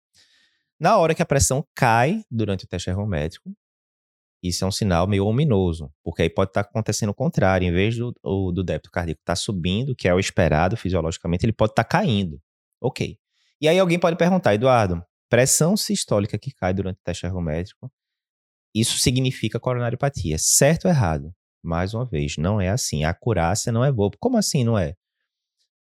Na 0.79 0.97
hora 0.97 1.13
que 1.13 1.21
a 1.21 1.25
pressão 1.25 1.65
cai 1.75 2.23
durante 2.31 2.65
o 2.65 2.67
teste 2.67 2.89
ergométrico, 2.89 3.51
isso 4.41 4.63
é 4.63 4.67
um 4.67 4.71
sinal 4.71 5.05
meio 5.05 5.25
ominoso, 5.25 5.91
porque 6.01 6.21
aí 6.21 6.29
pode 6.29 6.51
estar 6.51 6.63
tá 6.63 6.69
acontecendo 6.69 7.09
o 7.09 7.13
contrário. 7.13 7.67
Em 7.67 7.71
vez 7.71 7.97
do, 7.97 8.13
do 8.23 8.63
débito 8.63 8.89
cardíaco 8.89 9.19
estar 9.21 9.33
tá 9.33 9.35
subindo, 9.35 9.93
que 9.93 10.07
é 10.07 10.13
o 10.13 10.19
esperado 10.19 10.77
fisiologicamente, 10.77 11.45
ele 11.45 11.51
pode 11.51 11.73
estar 11.73 11.83
tá 11.83 11.89
caindo. 11.89 12.41
Ok. 12.81 13.17
E 13.59 13.67
aí 13.67 13.77
alguém 13.77 13.99
pode 13.99 14.15
perguntar, 14.15 14.53
Eduardo, 14.53 15.03
pressão 15.29 15.75
sistólica 15.75 16.39
que 16.39 16.53
cai 16.53 16.73
durante 16.73 16.97
o 16.97 17.03
teste 17.03 17.25
ergométrico, 17.25 17.91
isso 18.73 18.97
significa 18.97 19.59
coronariopatia. 19.59 20.37
Certo 20.37 20.85
ou 20.85 20.91
errado? 20.91 21.33
Mais 21.61 21.93
uma 21.93 22.05
vez, 22.05 22.37
não 22.37 22.61
é 22.61 22.69
assim. 22.69 23.03
A 23.03 23.09
acurácia 23.09 23.71
não 23.71 23.83
é 23.83 23.91
boa. 23.91 24.09
Como 24.19 24.37
assim 24.37 24.63
não 24.63 24.77
é? 24.77 24.95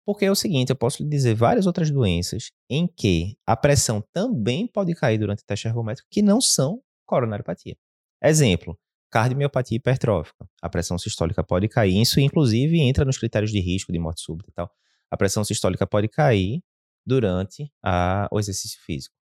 Porque 0.06 0.25
é 0.25 0.30
o 0.30 0.36
seguinte, 0.36 0.70
eu 0.70 0.76
posso 0.76 1.02
lhe 1.02 1.08
dizer 1.08 1.34
várias 1.34 1.66
outras 1.66 1.90
doenças 1.90 2.52
em 2.70 2.86
que 2.86 3.36
a 3.44 3.56
pressão 3.56 4.00
também 4.12 4.68
pode 4.68 4.94
cair 4.94 5.18
durante 5.18 5.42
o 5.42 5.44
teste 5.44 5.66
ergométrico 5.66 6.08
que 6.08 6.22
não 6.22 6.40
são 6.40 6.80
coronariopatia. 7.04 7.76
Exemplo, 8.22 8.78
cardiomiopatia 9.10 9.76
hipertrófica. 9.76 10.48
A 10.62 10.68
pressão 10.68 10.96
sistólica 10.96 11.42
pode 11.42 11.68
cair. 11.68 12.00
Isso, 12.00 12.20
inclusive, 12.20 12.80
entra 12.80 13.04
nos 13.04 13.18
critérios 13.18 13.50
de 13.50 13.58
risco 13.58 13.92
de 13.92 13.98
morte 13.98 14.20
súbita 14.20 14.48
e 14.48 14.52
tal. 14.52 14.70
A 15.10 15.16
pressão 15.16 15.42
sistólica 15.42 15.84
pode 15.84 16.06
cair 16.06 16.62
durante 17.04 17.68
a, 17.84 18.28
o 18.30 18.38
exercício 18.38 18.80
físico. 18.82 19.14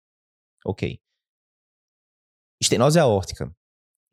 Ok. 0.67 0.99
Estenose 2.61 2.99
aórtica. 2.99 3.55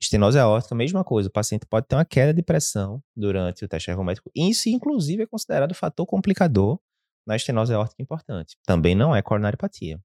Estenose 0.02 0.40
aórtica, 0.40 0.74
mesma 0.74 1.04
coisa. 1.04 1.28
O 1.28 1.32
paciente 1.32 1.66
pode 1.66 1.88
ter 1.88 1.96
uma 1.96 2.06
queda 2.06 2.34
de 2.34 2.42
pressão 2.42 3.04
durante 3.16 3.66
o 3.66 3.68
teste 3.68 3.92
ergométrico. 3.92 4.32
Isso, 4.34 4.70
inclusive, 4.70 5.24
é 5.24 5.28
considerado 5.28 5.74
fator 5.74 6.06
complicador 6.06 6.80
na 7.28 7.36
estenose 7.36 7.74
aórtica 7.74 8.02
importante. 8.02 8.58
Também 8.66 8.96
não 8.96 9.16
é 9.16 9.22
coronariopatia. 9.22 10.00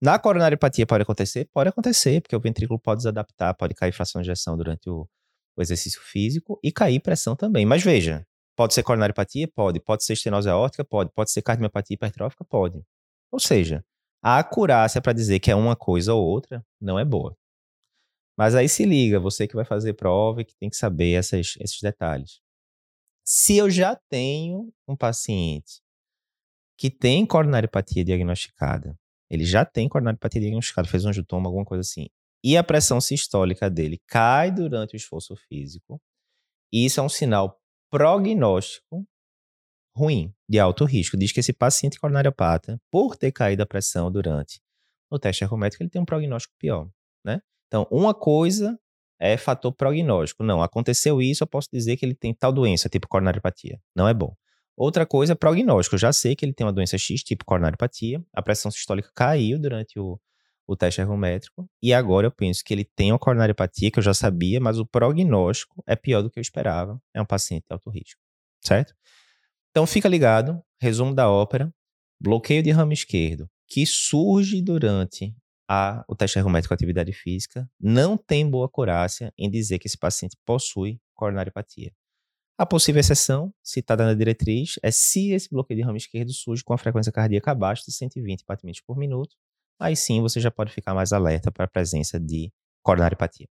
Na 0.00 0.18
coronariopatia 0.18 0.86
pode 0.86 1.02
acontecer? 1.02 1.48
Pode 1.52 1.68
acontecer, 1.68 2.20
porque 2.20 2.34
o 2.34 2.40
ventrículo 2.40 2.78
pode 2.78 2.98
desadaptar, 2.98 3.54
pode 3.56 3.74
cair 3.74 3.92
fração 3.92 4.20
de 4.20 4.30
ejeção 4.30 4.56
durante 4.56 4.88
o, 4.88 5.08
o 5.56 5.62
exercício 5.62 6.00
físico 6.00 6.58
e 6.62 6.72
cair 6.72 7.00
pressão 7.00 7.36
também. 7.36 7.66
Mas 7.66 7.82
veja, 7.82 8.26
pode 8.56 8.74
ser 8.74 8.82
coronariopatia? 8.82 9.46
Pode. 9.48 9.78
Pode 9.78 10.04
ser 10.04 10.14
estenose 10.14 10.48
aórtica? 10.48 10.84
Pode. 10.84 11.10
Pode 11.12 11.30
ser 11.30 11.42
cardiomiopatia 11.42 11.94
hipertrófica? 11.94 12.44
Pode. 12.44 12.82
Ou 13.30 13.38
seja, 13.38 13.84
a 14.22 14.38
acurácia 14.38 15.02
para 15.02 15.12
dizer 15.12 15.38
que 15.38 15.50
é 15.50 15.54
uma 15.54 15.76
coisa 15.76 16.14
ou 16.14 16.24
outra 16.24 16.64
não 16.80 16.98
é 16.98 17.04
boa. 17.04 17.36
Mas 18.36 18.54
aí 18.54 18.68
se 18.68 18.84
liga, 18.84 19.20
você 19.20 19.46
que 19.46 19.54
vai 19.54 19.64
fazer 19.64 19.94
prova 19.94 20.42
e 20.42 20.44
que 20.44 20.56
tem 20.56 20.68
que 20.68 20.76
saber 20.76 21.12
essas, 21.12 21.54
esses 21.60 21.80
detalhes. 21.80 22.40
Se 23.24 23.56
eu 23.56 23.70
já 23.70 23.96
tenho 24.08 24.72
um 24.88 24.96
paciente 24.96 25.82
que 26.76 26.90
tem 26.90 27.24
coronariopatia 27.24 28.04
diagnosticada 28.04 28.98
ele 29.30 29.44
já 29.44 29.64
tem 29.64 29.88
coronariopatia 29.88 30.40
diagnosticada, 30.40 30.88
fez 30.88 31.04
um 31.04 31.08
angiotoma, 31.08 31.48
alguma 31.48 31.64
coisa 31.64 31.80
assim. 31.80 32.08
E 32.42 32.56
a 32.56 32.64
pressão 32.64 33.00
sistólica 33.00 33.70
dele 33.70 34.00
cai 34.06 34.50
durante 34.50 34.94
o 34.94 34.96
esforço 34.96 35.34
físico. 35.34 36.00
Isso 36.72 37.00
é 37.00 37.02
um 37.02 37.08
sinal 37.08 37.60
prognóstico 37.90 39.06
ruim, 39.96 40.34
de 40.48 40.58
alto 40.58 40.84
risco. 40.84 41.16
Diz 41.16 41.32
que 41.32 41.40
esse 41.40 41.52
paciente 41.52 41.98
coronariopata, 41.98 42.80
por 42.90 43.16
ter 43.16 43.32
caído 43.32 43.62
a 43.62 43.66
pressão 43.66 44.10
durante 44.10 44.60
o 45.10 45.18
teste 45.18 45.44
ergométrico, 45.44 45.82
ele 45.82 45.90
tem 45.90 46.02
um 46.02 46.04
prognóstico 46.04 46.54
pior, 46.58 46.90
né? 47.24 47.40
Então, 47.74 47.88
uma 47.90 48.14
coisa 48.14 48.78
é 49.18 49.36
fator 49.36 49.72
prognóstico. 49.72 50.44
Não, 50.44 50.62
aconteceu 50.62 51.20
isso, 51.20 51.42
eu 51.42 51.46
posso 51.48 51.68
dizer 51.72 51.96
que 51.96 52.06
ele 52.06 52.14
tem 52.14 52.32
tal 52.32 52.52
doença, 52.52 52.88
tipo 52.88 53.08
coronariopatia. 53.08 53.80
Não 53.96 54.06
é 54.06 54.14
bom. 54.14 54.32
Outra 54.76 55.04
coisa 55.04 55.32
é 55.32 55.34
prognóstico. 55.34 55.96
Eu 55.96 55.98
já 55.98 56.12
sei 56.12 56.36
que 56.36 56.44
ele 56.44 56.52
tem 56.52 56.64
uma 56.64 56.72
doença 56.72 56.96
X, 56.96 57.24
tipo 57.24 57.44
coronariopatia. 57.44 58.24
A 58.32 58.40
pressão 58.40 58.70
sistólica 58.70 59.10
caiu 59.12 59.58
durante 59.58 59.98
o, 59.98 60.20
o 60.68 60.76
teste 60.76 61.00
ergométrico. 61.00 61.68
E 61.82 61.92
agora 61.92 62.28
eu 62.28 62.30
penso 62.30 62.62
que 62.64 62.72
ele 62.72 62.84
tem 62.84 63.10
uma 63.10 63.18
coronariopatia, 63.18 63.90
que 63.90 63.98
eu 63.98 64.04
já 64.04 64.14
sabia, 64.14 64.60
mas 64.60 64.78
o 64.78 64.86
prognóstico 64.86 65.82
é 65.84 65.96
pior 65.96 66.22
do 66.22 66.30
que 66.30 66.38
eu 66.38 66.42
esperava. 66.42 67.02
É 67.12 67.20
um 67.20 67.26
paciente 67.26 67.64
de 67.68 67.72
alto 67.72 67.90
risco. 67.90 68.20
Certo? 68.64 68.94
Então 69.72 69.84
fica 69.84 70.08
ligado. 70.08 70.62
Resumo 70.80 71.12
da 71.12 71.28
ópera. 71.28 71.74
Bloqueio 72.20 72.62
de 72.62 72.70
ramo 72.70 72.92
esquerdo, 72.92 73.50
que 73.66 73.84
surge 73.84 74.62
durante 74.62 75.34
a, 75.68 76.04
o 76.08 76.14
teste 76.14 76.38
ergométrico 76.38 76.74
de 76.74 76.76
atividade 76.76 77.12
física, 77.12 77.68
não 77.80 78.16
tem 78.16 78.48
boa 78.48 78.66
acurácia 78.66 79.32
em 79.38 79.50
dizer 79.50 79.78
que 79.78 79.86
esse 79.86 79.98
paciente 79.98 80.36
possui 80.44 81.00
coronariopatia. 81.14 81.92
A 82.56 82.64
possível 82.64 83.00
exceção, 83.00 83.52
citada 83.62 84.04
na 84.04 84.14
diretriz, 84.14 84.78
é 84.82 84.90
se 84.90 85.32
esse 85.32 85.48
bloqueio 85.50 85.80
de 85.80 85.84
ramo 85.84 85.96
esquerdo 85.96 86.32
surge 86.32 86.62
com 86.62 86.72
a 86.72 86.78
frequência 86.78 87.10
cardíaca 87.10 87.50
abaixo 87.50 87.84
de 87.84 87.92
120 87.92 88.44
batimentos 88.46 88.80
por 88.80 88.96
minuto, 88.96 89.34
aí 89.78 89.96
sim 89.96 90.20
você 90.20 90.40
já 90.40 90.50
pode 90.50 90.72
ficar 90.72 90.94
mais 90.94 91.12
alerta 91.12 91.50
para 91.50 91.64
a 91.64 91.68
presença 91.68 92.20
de 92.20 92.52
coronariopatia. 92.80 93.48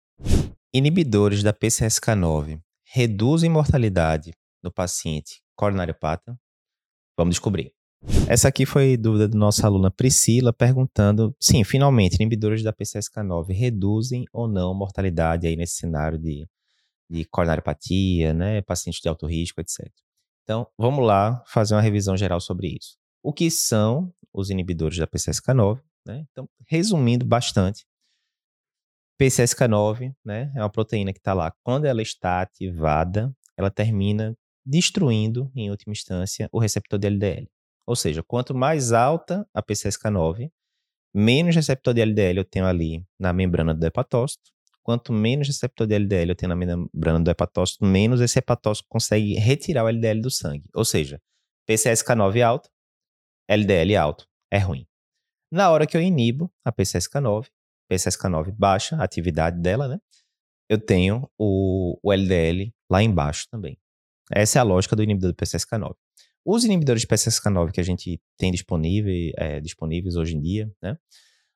Inibidores 0.73 1.43
da 1.43 1.53
PCSK9 1.53 2.61
reduzem 2.85 3.51
mortalidade 3.51 4.33
no 4.63 4.73
paciente 4.73 5.43
coronariopata? 5.57 6.39
Vamos 7.19 7.35
descobrir. 7.35 7.75
Essa 8.29 8.49
aqui 8.49 8.67
foi 8.67 8.97
dúvida 8.97 9.29
da 9.29 9.39
nossa 9.39 9.67
aluna 9.67 9.91
Priscila, 9.91 10.53
perguntando: 10.53 11.35
sim, 11.41 11.63
finalmente, 11.65 12.17
inibidores 12.17 12.63
da 12.63 12.73
PCSK9 12.73 13.53
reduzem 13.53 14.25
ou 14.33 14.49
não 14.49 14.75
mortalidade 14.75 15.47
aí 15.47 15.57
nesse 15.57 15.77
cenário 15.77 16.19
de 16.19 16.49
de 17.13 17.27
coronariopatia, 17.27 18.33
né, 18.33 18.63
pacientes 18.63 19.03
de 19.03 19.09
alto 19.09 19.27
risco, 19.27 19.61
etc. 19.61 19.87
Então, 20.43 20.67
vamos 20.79 21.05
lá 21.05 21.45
fazer 21.47 21.75
uma 21.75 21.83
revisão 21.83 22.17
geral 22.17 22.41
sobre 22.41 22.69
isso. 22.69 22.97
O 23.23 23.35
que 23.35 23.51
são 23.51 24.13
os 24.33 24.49
inibidores 24.49 24.97
da 24.97 25.07
PCSK9? 25.07 25.81
Né? 26.07 26.25
Então, 26.31 26.49
resumindo 26.67 27.27
bastante, 27.27 27.85
PCSK9 29.21 30.15
né, 30.25 30.51
é 30.57 30.61
uma 30.61 30.71
proteína 30.71 31.13
que 31.13 31.19
está 31.19 31.35
lá. 31.35 31.53
Quando 31.63 31.85
ela 31.85 32.01
está 32.01 32.41
ativada, 32.41 33.31
ela 33.59 33.71
termina 33.71 34.35
destruindo, 34.65 35.53
em 35.55 35.71
última 35.71 35.93
instância, 35.93 36.49
o 36.51 36.59
receptor 36.59 36.99
de 36.99 37.09
LDL. 37.09 37.49
Ou 37.87 37.97
seja, 37.97 38.23
quanto 38.23 38.55
mais 38.55 38.93
alta 38.93 39.47
a 39.53 39.63
PCSK9, 39.63 40.51
menos 41.15 41.55
receptor 41.55 41.95
de 41.95 42.01
LDL 42.01 42.39
eu 42.39 42.45
tenho 42.45 42.67
ali 42.67 43.05
na 43.19 43.33
membrana 43.33 43.75
do 43.75 43.85
hepatócito, 43.85 44.51
quanto 44.83 45.13
menos 45.13 45.49
receptor 45.49 45.87
de 45.87 45.95
LDL 45.95 46.31
eu 46.31 46.37
tenho 46.37 46.49
na 46.51 46.57
membrana 46.57 47.21
do 47.21 47.31
hepatócito, 47.31 47.85
menos 47.85 48.21
esse 48.21 48.39
hepatócito 48.39 48.87
consegue 48.89 49.35
retirar 49.35 49.85
o 49.85 49.89
LDL 49.89 50.21
do 50.21 50.31
sangue. 50.31 50.69
Ou 50.75 50.85
seja, 50.85 51.21
PCSK9 51.69 52.43
alto, 52.43 52.69
LDL 53.49 53.97
alto, 53.97 54.27
é 54.51 54.59
ruim. 54.59 54.87
Na 55.51 55.71
hora 55.71 55.87
que 55.87 55.97
eu 55.97 56.01
inibo 56.01 56.51
a 56.65 56.73
PCSK9, 56.73 57.49
PCSK9 57.91 58.53
baixa 58.53 58.97
a 58.97 59.05
atividade 59.05 59.61
dela, 59.61 59.87
né? 59.87 59.99
Eu 60.69 60.79
tenho 60.79 61.29
o, 61.39 61.99
o 62.03 62.13
LDL 62.13 62.73
lá 62.91 63.03
embaixo 63.03 63.47
também. 63.51 63.79
Essa 64.31 64.59
é 64.59 64.61
a 64.61 64.65
lógica 64.65 64.97
do 64.97 65.03
inibidor 65.03 65.33
do 65.33 65.37
PCSK9. 65.37 65.95
Os 66.45 66.65
inibidores 66.65 67.03
de 67.03 67.09
PCSK9 67.09 67.71
que 67.71 67.81
a 67.81 67.85
gente 67.85 68.21
tem 68.37 68.51
disponível, 68.51 69.13
é, 69.37 69.61
disponíveis 69.61 70.17
hoje 70.17 70.37
em 70.37 70.41
dia, 70.41 70.71
né? 70.83 70.97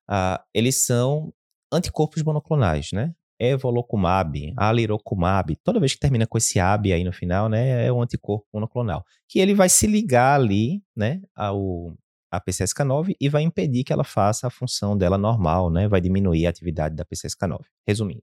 Uh, 0.09 0.38
eles 0.55 0.85
são 0.85 1.33
anticorpos 1.73 2.23
monoclonais, 2.23 2.90
né? 2.93 3.12
Evolocumab, 3.38 4.55
alirocumab, 4.57 5.57
toda 5.57 5.81
vez 5.81 5.93
que 5.93 6.00
termina 6.00 6.26
com 6.26 6.38
esse 6.38 6.59
AB 6.59 6.93
aí 6.93 7.05
no 7.05 7.12
final, 7.12 7.50
né, 7.50 7.85
é 7.85 7.93
um 7.93 8.00
anticorpo 8.00 8.47
monoclonal, 8.50 9.05
que 9.28 9.38
ele 9.38 9.55
vai 9.55 9.69
se 9.69 9.87
ligar 9.87 10.40
ali, 10.40 10.83
né, 10.97 11.21
ao 11.35 11.95
a 12.31 12.40
PCSK9 12.40 13.14
e 13.21 13.28
vai 13.28 13.43
impedir 13.43 13.85
que 13.85 13.93
ela 13.93 14.05
faça 14.05 14.47
a 14.47 14.50
função 14.50 14.97
dela 14.97 15.19
normal, 15.19 15.71
né, 15.71 15.87
vai 15.87 16.00
diminuir 16.00 16.47
a 16.47 16.50
atividade 16.50 16.97
da 16.97 17.05
PCSK9, 17.05 17.61
resumindo. 17.87 18.23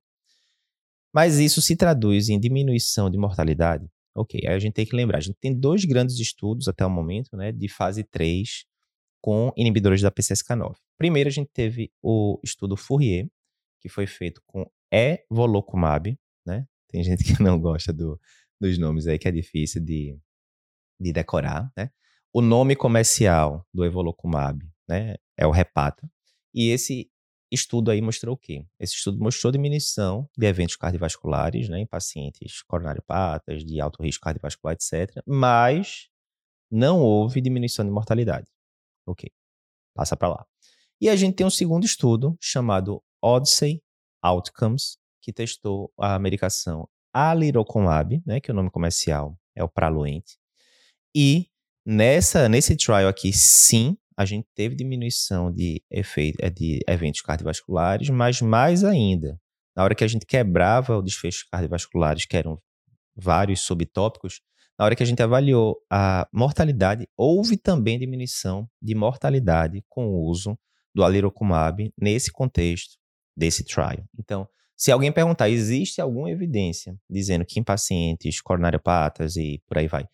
Mas 1.14 1.38
isso 1.38 1.62
se 1.62 1.76
traduz 1.76 2.30
em 2.30 2.40
diminuição 2.40 3.08
de 3.08 3.18
mortalidade? 3.18 3.88
Ok, 4.16 4.40
aí 4.46 4.54
a 4.54 4.60
gente 4.60 4.74
tem 4.74 4.86
que 4.86 4.96
lembrar, 4.96 5.18
a 5.18 5.22
gente 5.22 5.38
tem 5.40 5.54
dois 5.54 5.86
grandes 5.86 6.20
estudos 6.20 6.68
até 6.68 6.86
o 6.86 6.90
momento, 6.90 7.36
né, 7.36 7.52
de 7.52 7.68
fase 7.68 8.04
3 8.04 8.66
com 9.22 9.52
inibidores 9.56 10.02
da 10.02 10.12
PCSK9. 10.12 10.76
Primeiro 10.98 11.30
a 11.30 11.32
gente 11.32 11.50
teve 11.52 11.92
o 12.02 12.40
estudo 12.44 12.76
Fourier, 12.76 13.30
que 13.80 13.90
foi 13.90 14.06
feito 14.06 14.42
com 14.46 14.70
evolocumab, 14.92 16.18
né? 16.46 16.68
Tem 16.90 17.02
gente 17.04 17.24
que 17.24 17.42
não 17.42 17.60
gosta 17.60 17.92
do, 17.92 18.20
dos 18.60 18.78
nomes 18.78 19.08
aí, 19.08 19.18
que 19.18 19.28
é 19.28 19.32
difícil 19.32 19.82
de, 19.84 20.18
de 21.00 21.12
decorar, 21.12 21.72
né? 21.76 21.90
O 22.34 22.42
nome 22.42 22.76
comercial 22.76 23.66
do 23.74 23.86
evolocumab, 23.86 24.60
né, 24.88 25.16
é 25.38 25.46
o 25.46 25.52
Repata. 25.52 26.10
E 26.54 26.70
esse 26.70 27.10
estudo 27.54 27.92
aí 27.92 28.02
mostrou 28.02 28.36
o 28.36 28.38
quê? 28.38 28.66
Esse 28.80 28.96
estudo 28.96 29.20
mostrou 29.20 29.52
diminuição 29.52 30.30
de 30.38 30.46
eventos 30.46 30.76
cardiovasculares, 30.76 31.70
né, 31.70 31.80
em 31.80 31.86
pacientes 31.86 32.62
coronariopatas, 32.64 33.64
de 33.64 33.80
alto 33.80 34.02
risco 34.02 34.24
cardiovascular, 34.24 34.76
etc. 34.76 35.22
Mas 35.26 36.10
não 36.72 37.00
houve 37.00 37.42
diminuição 37.42 37.86
de 37.86 37.92
mortalidade. 37.92 38.48
Ok, 39.06 39.30
passa 39.96 40.18
para 40.18 40.30
lá. 40.30 40.46
E 41.00 41.10
a 41.10 41.16
gente 41.16 41.36
tem 41.36 41.46
um 41.46 41.52
segundo 41.52 41.86
estudo 41.86 42.38
chamado 42.40 43.04
Odyssey 43.22 43.82
Outcomes, 44.22 44.98
que 45.22 45.34
testou 45.34 45.92
a 45.98 46.18
medicação 46.18 46.88
Alirocumab, 47.14 48.22
né, 48.26 48.40
que 48.40 48.50
é 48.50 48.54
o 48.54 48.56
nome 48.56 48.72
comercial 48.72 49.38
é 49.56 49.64
o 49.64 49.70
Praluent. 49.70 50.24
E 51.16 51.48
nessa 51.86 52.50
nesse 52.50 52.76
trial 52.76 53.08
aqui, 53.08 53.32
sim, 53.32 53.98
a 54.18 54.26
gente 54.26 54.48
teve 54.56 54.76
diminuição 54.76 55.52
de 55.52 55.82
efeito 55.90 56.38
eh, 56.42 56.50
de 56.50 56.80
eventos 56.88 57.22
cardiovasculares, 57.22 58.10
mas 58.10 58.42
mais 58.42 58.84
ainda, 58.84 59.40
na 59.76 59.84
hora 59.84 59.96
que 59.96 60.04
a 60.04 60.08
gente 60.08 60.26
quebrava 60.26 60.98
os 60.98 61.04
desfechos 61.04 61.44
cardiovasculares, 61.44 62.26
que 62.26 62.38
eram 62.38 62.62
vários 63.16 63.62
subtópicos, 63.62 64.42
na 64.78 64.86
hora 64.86 64.96
que 64.96 65.04
a 65.04 65.06
gente 65.06 65.22
avaliou 65.22 65.78
a 65.90 66.28
mortalidade, 66.34 67.08
houve 67.16 67.58
também 67.58 68.00
diminuição 68.00 68.68
de 68.82 68.96
mortalidade 68.96 69.84
com 69.88 70.08
o 70.08 70.28
uso 70.28 70.58
do 70.94 71.04
alirocumab 71.04 71.92
nesse 71.98 72.32
contexto 72.32 72.98
desse 73.36 73.64
trial. 73.64 74.04
Então, 74.18 74.48
se 74.76 74.92
alguém 74.92 75.12
perguntar, 75.12 75.50
existe 75.50 76.02
alguma 76.02 76.30
evidência 76.30 76.98
dizendo 77.10 77.46
que 77.46 77.60
em 77.60 77.64
pacientes 77.64 78.42
coronariopatas 78.42 79.36
e 79.36 79.62
por 79.68 79.78
aí 79.78 79.88
vai, 79.88 80.06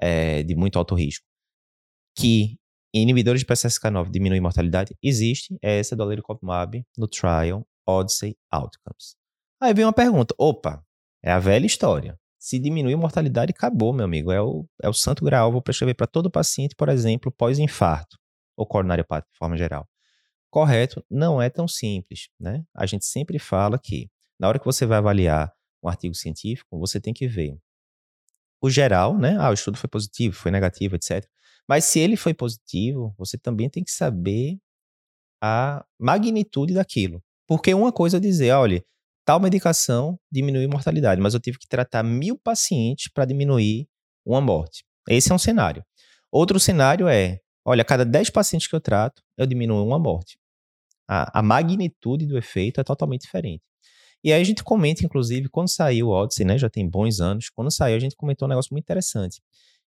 é, 0.00 0.42
de 0.42 0.54
muito 0.54 0.78
alto 0.78 0.94
risco, 0.94 1.26
que 2.16 2.58
inibidores 3.02 3.40
de 3.40 3.46
PCSK9 3.46 4.10
diminuem 4.10 4.40
mortalidade? 4.40 4.96
Existe, 5.02 5.56
é 5.62 5.78
essa 5.78 5.96
do 5.96 6.02
alirocumab 6.02 6.84
no 6.96 7.08
trial 7.08 7.66
Odyssey 7.86 8.36
Outcomes. 8.50 9.16
Aí 9.60 9.72
vem 9.74 9.84
uma 9.84 9.92
pergunta, 9.92 10.34
opa, 10.38 10.84
é 11.22 11.32
a 11.32 11.38
velha 11.38 11.66
história. 11.66 12.18
Se 12.38 12.58
diminuir 12.58 12.96
mortalidade, 12.96 13.52
acabou, 13.56 13.92
meu 13.92 14.04
amigo. 14.04 14.30
É 14.30 14.40
o, 14.40 14.66
é 14.82 14.88
o 14.88 14.92
santo 14.92 15.24
grau. 15.24 15.50
Vou 15.50 15.62
prescrever 15.62 15.94
para 15.94 16.06
todo 16.06 16.30
paciente, 16.30 16.74
por 16.76 16.88
exemplo, 16.90 17.32
pós-infarto 17.32 18.18
ou 18.56 18.66
coronariopata 18.66 19.26
de 19.32 19.38
forma 19.38 19.56
geral 19.56 19.88
correto 20.54 21.04
não 21.10 21.42
é 21.42 21.50
tão 21.50 21.66
simples, 21.66 22.28
né? 22.38 22.64
A 22.72 22.86
gente 22.86 23.04
sempre 23.04 23.40
fala 23.40 23.76
que 23.76 24.08
na 24.38 24.46
hora 24.46 24.56
que 24.56 24.64
você 24.64 24.86
vai 24.86 24.98
avaliar 24.98 25.52
um 25.82 25.88
artigo 25.88 26.14
científico, 26.14 26.78
você 26.78 27.00
tem 27.00 27.12
que 27.12 27.26
ver 27.26 27.58
o 28.62 28.70
geral, 28.70 29.18
né? 29.18 29.36
Ah, 29.36 29.50
o 29.50 29.52
estudo 29.52 29.76
foi 29.76 29.90
positivo, 29.90 30.36
foi 30.36 30.52
negativo, 30.52 30.94
etc. 30.94 31.28
Mas 31.68 31.84
se 31.84 31.98
ele 31.98 32.16
foi 32.16 32.34
positivo, 32.34 33.14
você 33.18 33.38
também 33.38 33.68
tem 33.70 33.82
que 33.82 33.90
saber 33.90 34.58
a 35.42 35.84
magnitude 35.98 36.74
daquilo. 36.74 37.22
Porque 37.46 37.72
uma 37.74 37.92
coisa 37.92 38.16
é 38.18 38.20
dizer, 38.20 38.52
olha, 38.52 38.84
tal 39.24 39.40
medicação 39.40 40.18
diminui 40.30 40.64
a 40.64 40.68
mortalidade, 40.68 41.20
mas 41.20 41.34
eu 41.34 41.40
tive 41.40 41.58
que 41.58 41.68
tratar 41.68 42.02
mil 42.02 42.38
pacientes 42.38 43.10
para 43.12 43.24
diminuir 43.24 43.88
uma 44.24 44.40
morte. 44.40 44.84
Esse 45.08 45.32
é 45.32 45.34
um 45.34 45.38
cenário. 45.38 45.84
Outro 46.30 46.58
cenário 46.58 47.08
é, 47.08 47.40
olha, 47.64 47.82
a 47.82 47.84
cada 47.84 48.04
10 48.04 48.30
pacientes 48.30 48.68
que 48.68 48.74
eu 48.74 48.80
trato, 48.80 49.22
eu 49.36 49.46
diminuo 49.46 49.84
uma 49.86 49.98
morte 49.98 50.38
a, 51.08 51.38
a 51.38 51.42
magnitude 51.42 52.26
do 52.26 52.36
efeito 52.36 52.80
é 52.80 52.84
totalmente 52.84 53.22
diferente. 53.22 53.62
E 54.22 54.32
aí 54.32 54.40
a 54.40 54.44
gente 54.44 54.64
comenta, 54.64 55.04
inclusive, 55.04 55.48
quando 55.48 55.68
saiu 55.68 56.08
o 56.08 56.10
Odyssey, 56.10 56.46
né, 56.46 56.56
já 56.56 56.70
tem 56.70 56.88
bons 56.88 57.20
anos, 57.20 57.50
quando 57.50 57.70
saiu 57.70 57.96
a 57.96 58.00
gente 58.00 58.16
comentou 58.16 58.46
um 58.46 58.48
negócio 58.48 58.72
muito 58.72 58.84
interessante, 58.84 59.42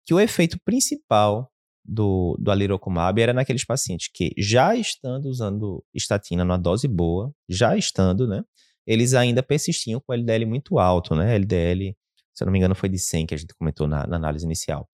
que 0.04 0.14
o 0.14 0.20
efeito 0.20 0.58
principal 0.66 1.52
do, 1.84 2.38
do 2.40 2.52
alirocumab 2.52 3.22
era 3.22 3.34
naqueles 3.34 3.66
pacientes 3.66 4.10
que 4.14 4.32
já 4.38 4.76
estando 4.76 5.26
usando 5.26 5.84
estatina 5.94 6.46
numa 6.46 6.58
dose 6.58 6.88
boa, 6.88 7.34
já 7.50 7.76
estando, 7.76 8.28
né, 8.28 8.44
eles 8.86 9.14
ainda 9.14 9.44
persistiam 9.44 10.00
com 10.00 10.14
LDL 10.14 10.46
muito 10.46 10.80
alto, 10.80 11.16
né, 11.16 11.36
LDL, 11.36 11.96
se 12.34 12.44
eu 12.44 12.46
não 12.46 12.52
me 12.52 12.60
engano, 12.60 12.76
foi 12.76 12.90
de 12.90 12.98
100 12.98 13.28
que 13.28 13.36
a 13.36 13.38
gente 13.38 13.54
comentou 13.54 13.88
na, 13.88 14.08
na 14.08 14.16
análise 14.16 14.46
inicial. 14.46 14.90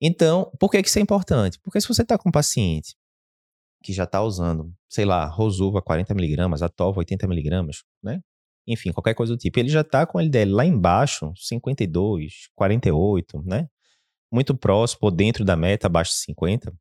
Então, 0.00 0.50
por 0.58 0.70
que, 0.70 0.82
que 0.82 0.88
isso 0.88 0.98
é 0.98 1.02
importante? 1.02 1.58
Porque 1.62 1.80
se 1.80 1.88
você 1.88 2.02
está 2.02 2.18
com 2.18 2.28
um 2.28 2.32
paciente 2.32 2.96
que 3.82 3.92
já 3.92 4.04
está 4.04 4.22
usando, 4.22 4.72
sei 4.88 5.04
lá, 5.04 5.26
Rosuva 5.26 5.82
40mg, 5.82 6.62
Atova 6.62 7.00
80mg, 7.00 7.70
né? 8.02 8.20
Enfim, 8.66 8.92
qualquer 8.92 9.14
coisa 9.14 9.34
do 9.34 9.38
tipo. 9.38 9.58
Ele 9.58 9.68
já 9.68 9.82
está 9.82 10.06
com 10.06 10.18
LDL 10.18 10.52
lá 10.52 10.64
embaixo, 10.64 11.32
52, 11.36 12.48
48, 12.54 13.42
né? 13.44 13.68
Muito 14.34 14.56
próximo 14.56 15.00
ou 15.02 15.10
dentro 15.10 15.44
da 15.44 15.56
meta, 15.56 15.86
abaixo 15.86 16.10
de 16.10 16.18
50. 16.18 16.74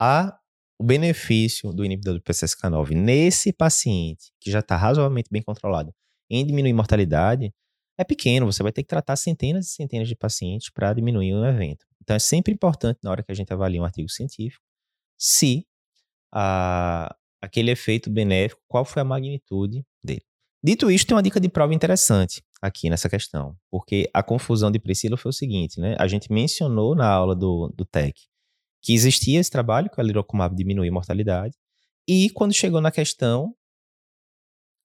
Há 0.00 0.36
o 0.78 0.84
benefício 0.84 1.72
do 1.72 1.84
inibidor 1.84 2.14
do 2.14 2.22
PCSK9 2.22 2.90
nesse 2.90 3.52
paciente 3.52 4.32
que 4.40 4.50
já 4.50 4.60
está 4.60 4.76
razoavelmente 4.76 5.28
bem 5.30 5.42
controlado 5.42 5.94
em 6.28 6.44
diminuir 6.44 6.72
mortalidade 6.72 7.52
é 7.98 8.04
pequeno. 8.04 8.46
Você 8.46 8.62
vai 8.62 8.72
ter 8.72 8.82
que 8.82 8.88
tratar 8.88 9.16
centenas 9.16 9.66
e 9.66 9.70
centenas 9.70 10.08
de 10.08 10.16
pacientes 10.16 10.70
para 10.70 10.94
diminuir 10.94 11.34
um 11.34 11.44
evento. 11.44 11.84
Então 12.00 12.16
é 12.16 12.18
sempre 12.18 12.52
importante 12.52 12.98
na 13.02 13.10
hora 13.10 13.22
que 13.22 13.30
a 13.30 13.34
gente 13.34 13.52
avalia 13.52 13.80
um 13.80 13.84
artigo 13.84 14.08
científico 14.08 14.64
se 15.18 15.66
a, 16.32 17.14
aquele 17.42 17.70
efeito 17.70 18.10
benéfico, 18.10 18.62
qual 18.66 18.84
foi 18.84 19.02
a 19.02 19.04
magnitude. 19.04 19.84
Dito 20.62 20.90
isto, 20.90 21.06
tem 21.08 21.16
uma 21.16 21.22
dica 21.22 21.40
de 21.40 21.48
prova 21.48 21.72
interessante 21.72 22.42
aqui 22.60 22.90
nessa 22.90 23.08
questão, 23.08 23.56
porque 23.70 24.10
a 24.12 24.22
confusão 24.22 24.70
de 24.70 24.78
Priscila 24.78 25.16
foi 25.16 25.30
o 25.30 25.32
seguinte, 25.32 25.80
né? 25.80 25.96
A 25.98 26.06
gente 26.06 26.30
mencionou 26.30 26.94
na 26.94 27.08
aula 27.08 27.34
do, 27.34 27.72
do 27.74 27.84
TEC 27.84 28.14
que 28.82 28.94
existia 28.94 29.38
esse 29.38 29.50
trabalho 29.50 29.90
que 29.90 30.00
a 30.00 30.04
lirocumab 30.04 30.54
diminui 30.54 30.88
a 30.88 30.92
mortalidade, 30.92 31.56
e 32.08 32.30
quando 32.30 32.54
chegou 32.54 32.80
na 32.80 32.90
questão, 32.90 33.54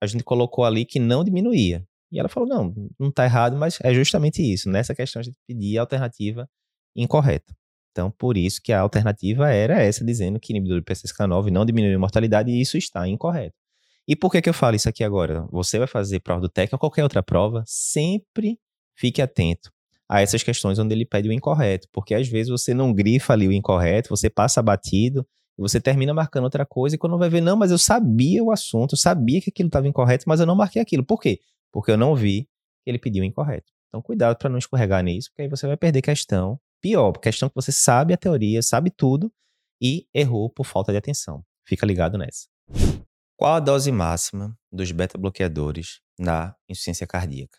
a 0.01 0.07
gente 0.07 0.23
colocou 0.23 0.65
ali 0.65 0.85
que 0.85 0.99
não 0.99 1.23
diminuía. 1.23 1.85
E 2.11 2.19
ela 2.19 2.29
falou, 2.29 2.47
não, 2.47 2.73
não 2.99 3.09
está 3.09 3.25
errado, 3.25 3.57
mas 3.57 3.79
é 3.81 3.93
justamente 3.93 4.41
isso. 4.41 4.69
Nessa 4.69 4.93
questão 4.93 5.19
a 5.19 5.23
gente 5.23 5.37
pedia 5.47 5.79
a 5.79 5.83
alternativa 5.83 6.47
incorreta. 6.95 7.55
Então, 7.91 8.11
por 8.11 8.37
isso 8.37 8.61
que 8.61 8.73
a 8.73 8.81
alternativa 8.81 9.49
era 9.49 9.81
essa, 9.81 10.03
dizendo 10.03 10.39
que 10.39 10.51
inibidor 10.51 10.79
de 10.79 10.85
PCSK9 10.85 11.49
não 11.49 11.65
diminui 11.65 11.93
a 11.93 11.99
mortalidade, 11.99 12.51
e 12.51 12.61
isso 12.61 12.77
está 12.77 13.07
incorreto. 13.07 13.55
E 14.07 14.15
por 14.15 14.31
que, 14.31 14.41
que 14.41 14.49
eu 14.49 14.53
falo 14.53 14.75
isso 14.75 14.87
aqui 14.87 15.03
agora? 15.03 15.47
Você 15.51 15.79
vai 15.79 15.87
fazer 15.87 16.19
prova 16.19 16.41
do 16.41 16.49
TEC 16.49 16.73
ou 16.73 16.79
qualquer 16.79 17.03
outra 17.03 17.23
prova, 17.23 17.63
sempre 17.65 18.59
fique 18.95 19.21
atento 19.21 19.71
a 20.07 20.21
essas 20.21 20.43
questões 20.43 20.77
onde 20.77 20.93
ele 20.93 21.05
pede 21.05 21.27
o 21.27 21.31
incorreto, 21.31 21.87
porque 21.91 22.13
às 22.13 22.27
vezes 22.27 22.49
você 22.49 22.73
não 22.73 22.93
grifa 22.93 23.33
ali 23.33 23.47
o 23.47 23.51
incorreto, 23.51 24.09
você 24.09 24.29
passa 24.29 24.61
batido, 24.61 25.27
você 25.57 25.81
termina 25.81 26.13
marcando 26.13 26.43
outra 26.43 26.65
coisa, 26.65 26.95
e 26.95 26.99
quando 26.99 27.17
vai 27.17 27.29
ver, 27.29 27.41
não, 27.41 27.55
mas 27.55 27.71
eu 27.71 27.77
sabia 27.77 28.43
o 28.43 28.51
assunto, 28.51 28.93
eu 28.93 28.97
sabia 28.97 29.41
que 29.41 29.49
aquilo 29.49 29.67
estava 29.67 29.87
incorreto, 29.87 30.25
mas 30.27 30.39
eu 30.39 30.45
não 30.45 30.55
marquei 30.55 30.81
aquilo. 30.81 31.03
Por 31.03 31.19
quê? 31.19 31.39
Porque 31.71 31.89
eu 31.89 31.97
não 31.97 32.15
vi 32.15 32.43
que 32.83 32.91
ele 32.91 32.99
pediu 32.99 33.23
o 33.23 33.25
incorreto. 33.25 33.71
Então, 33.87 34.01
cuidado 34.01 34.37
para 34.37 34.49
não 34.49 34.57
escorregar 34.57 35.03
nisso, 35.03 35.29
porque 35.29 35.43
aí 35.43 35.47
você 35.47 35.65
vai 35.65 35.77
perder 35.77 36.01
questão 36.01 36.59
pior, 36.81 37.13
questão 37.13 37.49
que 37.49 37.55
você 37.55 37.71
sabe 37.71 38.13
a 38.13 38.17
teoria, 38.17 38.61
sabe 38.61 38.91
tudo 38.91 39.31
e 39.81 40.05
errou 40.13 40.49
por 40.49 40.65
falta 40.65 40.91
de 40.91 40.97
atenção. 40.97 41.43
Fica 41.65 41.85
ligado 41.85 42.17
nessa. 42.17 42.47
Qual 43.37 43.53
a 43.53 43.59
dose 43.59 43.91
máxima 43.91 44.57
dos 44.71 44.93
beta-bloqueadores 44.93 45.99
na 46.17 46.55
insuficiência 46.69 47.05
cardíaca? 47.05 47.57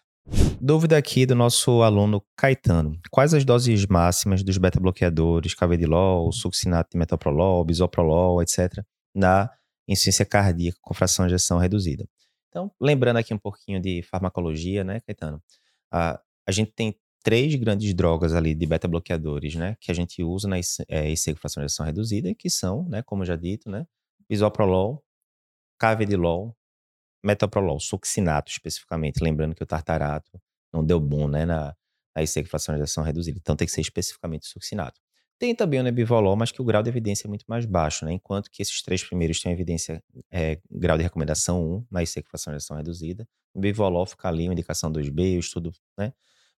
Dúvida 0.59 0.97
aqui 0.97 1.27
do 1.27 1.35
nosso 1.35 1.83
aluno 1.83 2.25
Caetano. 2.35 2.99
Quais 3.11 3.35
as 3.35 3.45
doses 3.45 3.85
máximas 3.85 4.43
dos 4.43 4.57
beta-bloqueadores, 4.57 5.55
cavedilol, 5.55 6.33
succinato 6.33 6.89
de 6.93 6.99
metoprolol, 6.99 7.63
bisoprolol, 7.63 8.43
etc., 8.43 8.83
na 9.15 9.51
insuficiência 9.87 10.25
cardíaca 10.25 10.79
com 10.81 10.95
fração 10.95 11.27
de 11.27 11.35
ejeção 11.35 11.59
reduzida? 11.59 12.09
Então, 12.49 12.73
lembrando 12.81 13.19
aqui 13.19 13.35
um 13.35 13.39
pouquinho 13.39 13.79
de 13.79 14.03
farmacologia, 14.03 14.83
né, 14.83 15.01
Caetano? 15.01 15.43
A, 15.93 16.19
gente 16.49 16.73
tem 16.73 16.99
três 17.23 17.55
grandes 17.55 17.93
drogas 17.93 18.35
ali 18.35 18.55
de 18.55 18.65
beta-bloqueadores, 18.65 19.55
né? 19.57 19.77
Que 19.79 19.91
a 19.91 19.95
gente 19.95 20.25
usa 20.25 20.49
na 20.49 20.57
é, 20.89 21.15
fracionalização 21.39 21.85
reduzida, 21.85 22.35
que 22.35 22.49
são, 22.49 22.89
né, 22.89 23.03
como 23.03 23.27
já 23.27 23.37
dito, 23.37 23.69
né? 23.69 23.87
Isoprolol, 24.31 25.05
Cavedilol, 25.79 26.57
Metoprolol, 27.25 27.81
succinato 27.81 28.51
especificamente. 28.51 29.23
Lembrando 29.23 29.55
que 29.55 29.63
o 29.63 29.67
tartarato 29.67 30.41
não 30.73 30.85
deu 30.85 31.01
bom, 31.01 31.27
né, 31.29 31.45
na, 31.45 31.75
na 32.15 32.45
fracionalização 32.45 33.03
reduzida. 33.03 33.39
Então 33.41 33.57
tem 33.57 33.67
que 33.67 33.73
ser 33.73 33.81
especificamente 33.81 34.47
succinato. 34.47 35.01
Tem 35.39 35.55
também 35.55 35.81
o 35.81 35.83
Nebivolol, 35.83 36.35
mas 36.35 36.51
que 36.51 36.63
o 36.63 36.65
grau 36.65 36.83
de 36.83 36.89
evidência 36.89 37.27
é 37.27 37.29
muito 37.29 37.45
mais 37.47 37.67
baixo, 37.67 38.07
né? 38.07 38.13
Enquanto 38.13 38.51
que 38.51 38.63
esses 38.63 38.81
três 38.81 39.05
primeiros 39.05 39.39
têm 39.41 39.53
evidência, 39.53 40.03
é, 40.31 40.59
grau 40.71 40.97
de 40.97 41.03
recomendação 41.03 41.63
1, 41.63 41.87
na 41.91 42.01
fracionalização 42.07 42.77
reduzida. 42.77 43.29
O 43.53 43.61
Nebivolol 43.61 44.07
fica 44.07 44.29
ali, 44.29 44.49
uma 44.49 44.55
indicação 44.55 44.91
2B, 44.91 45.37
o 45.37 45.41
estudo, 45.41 45.73
né? 45.99 46.15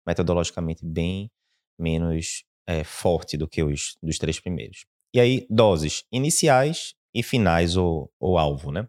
Metodologicamente 0.07 0.85
bem 0.85 1.29
menos 1.77 2.45
é, 2.69 2.85
forte 2.85 3.37
do 3.37 3.49
que 3.49 3.65
os 3.65 3.97
dos 4.01 4.17
três 4.17 4.39
primeiros. 4.39 4.85
E 5.13 5.19
aí, 5.19 5.47
doses 5.51 6.05
iniciais 6.13 6.95
e 7.13 7.23
finais 7.23 7.77
ou 7.77 8.39
alvo, 8.39 8.71
né? 8.71 8.87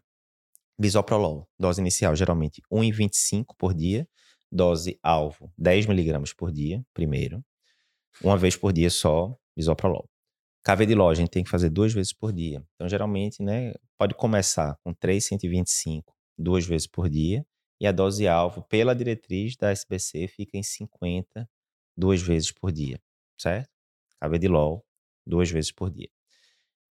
Bisoprolol, 0.80 1.46
dose 1.60 1.82
inicial 1.82 2.16
geralmente 2.16 2.62
1,25 2.72 3.54
por 3.58 3.74
dia, 3.74 4.08
dose 4.50 4.98
alvo 5.04 5.52
10 5.58 5.88
miligramas 5.88 6.32
por 6.32 6.52
dia, 6.52 6.82
primeiro. 6.94 7.44
Uma 8.24 8.38
vez 8.38 8.56
por 8.56 8.72
dia 8.72 8.90
só, 8.90 9.36
bisoprolol. 9.56 10.10
Cavedilol 10.64 11.10
a 11.10 11.14
gente 11.16 11.30
tem 11.30 11.44
que 11.44 11.50
fazer 11.50 11.70
duas 11.70 11.94
vezes 11.94 12.14
por 12.14 12.32
dia. 12.32 12.64
Então, 12.76 12.88
geralmente, 12.88 13.42
né, 13.44 13.74
pode 13.98 14.14
começar 14.14 14.78
com 14.84 14.94
3,125 14.94 16.14
duas 16.38 16.66
vezes 16.66 16.88
por 16.88 17.10
dia 17.10 17.46
e 17.80 17.88
a 17.88 17.92
dose 17.92 18.28
alvo 18.28 18.62
pela 18.70 18.96
diretriz 18.96 19.56
da 19.58 19.72
SBC 19.72 20.28
fica 20.28 20.58
em 20.58 20.64
50 20.64 21.50
duas 21.96 22.22
vezes 22.22 22.52
por 22.52 22.72
dia, 22.72 23.02
certo? 23.38 23.70
Cavedilol 24.20 24.86
duas 25.26 25.50
vezes 25.50 25.72
por 25.72 25.90
dia. 25.90 26.10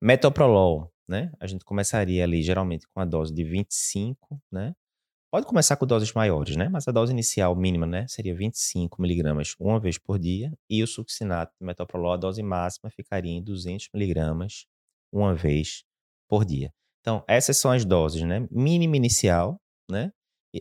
Metoprolol, 0.01 0.93
né? 1.09 1.33
A 1.41 1.47
gente 1.47 1.65
começaria 1.65 2.25
ali 2.25 2.43
geralmente 2.43 2.87
com 2.89 3.01
a 3.01 3.05
dose 3.05 3.33
de 3.33 3.45
25, 3.45 4.41
né? 4.51 4.75
Pode 5.31 5.47
começar 5.47 5.77
com 5.77 5.85
doses 5.85 6.13
maiores, 6.13 6.55
né? 6.55 6.69
Mas 6.69 6.87
a 6.87 6.93
dose 6.93 7.13
inicial 7.13 7.57
mínima, 7.57 7.87
né, 7.87 8.07
seria 8.07 8.35
25 8.35 9.03
miligramas 9.03 9.57
uma 9.59 9.81
vez 9.81 9.99
por 9.99 10.17
dia 10.17 10.53
e 10.71 10.83
o 10.83 10.87
succinato 10.87 11.53
de 11.61 11.67
metoprolol, 11.67 12.13
a 12.13 12.17
dose 12.17 12.43
máxima 12.43 12.89
ficaria 12.89 13.33
em 13.33 13.43
200 13.43 13.89
miligramas 13.93 14.67
uma 15.13 15.35
vez 15.35 15.85
por 16.29 16.45
dia. 16.45 16.73
Então, 17.01 17.25
essas 17.27 17.57
são 17.57 17.71
as 17.71 17.85
doses, 17.85 18.23
né? 18.23 18.47
Mínima 18.51 18.97
inicial, 18.97 19.61
né? 19.91 20.13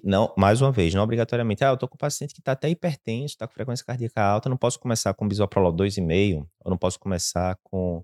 não, 0.03 0.33
mais 0.37 0.61
uma 0.61 0.71
vez, 0.71 0.93
não 0.93 1.03
obrigatoriamente. 1.03 1.63
Ah, 1.63 1.69
eu 1.69 1.77
tô 1.77 1.87
com 1.87 1.95
um 1.95 1.97
paciente 1.97 2.33
que 2.33 2.39
está 2.41 2.53
até 2.53 2.69
hipertenso, 2.69 3.33
está 3.33 3.47
com 3.47 3.53
frequência 3.53 3.85
cardíaca 3.85 4.21
alta, 4.21 4.49
não 4.49 4.57
posso 4.57 4.79
começar 4.79 5.13
com 5.13 5.27
bisoprolol 5.27 5.73
2,5, 5.73 6.47
ou 6.63 6.71
não 6.71 6.77
posso 6.77 6.99
começar 6.99 7.57
com 7.63 8.03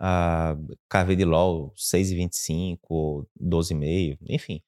a 0.00 0.56
carvedilol 0.88 1.72
6,25 1.76 2.78
ou 2.88 3.28
12,5, 3.40 4.18
enfim. 4.28 4.60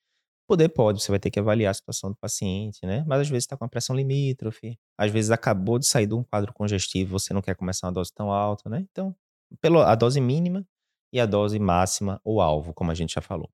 Poder 0.46 0.68
pode, 0.68 1.02
você 1.02 1.10
vai 1.10 1.18
ter 1.18 1.30
que 1.30 1.40
avaliar 1.40 1.70
a 1.70 1.74
situação 1.74 2.10
do 2.10 2.16
paciente, 2.16 2.84
né? 2.84 3.02
Mas 3.06 3.22
às 3.22 3.28
vezes 3.28 3.44
está 3.44 3.56
com 3.56 3.64
a 3.64 3.68
pressão 3.68 3.96
limítrofe, 3.96 4.78
às 4.98 5.10
vezes 5.10 5.30
acabou 5.30 5.78
de 5.78 5.86
sair 5.86 6.06
de 6.06 6.14
um 6.14 6.22
quadro 6.22 6.52
congestivo, 6.52 7.18
você 7.18 7.32
não 7.32 7.40
quer 7.40 7.56
começar 7.56 7.86
uma 7.86 7.92
dose 7.94 8.12
tão 8.14 8.30
alta, 8.30 8.68
né? 8.68 8.86
Então, 8.90 9.16
pela, 9.60 9.90
a 9.90 9.94
dose 9.94 10.20
mínima 10.20 10.66
e 11.12 11.18
a 11.18 11.26
dose 11.26 11.58
máxima 11.58 12.20
ou 12.22 12.40
alvo, 12.40 12.74
como 12.74 12.90
a 12.90 12.94
gente 12.94 13.14
já 13.14 13.22
falou. 13.22 13.50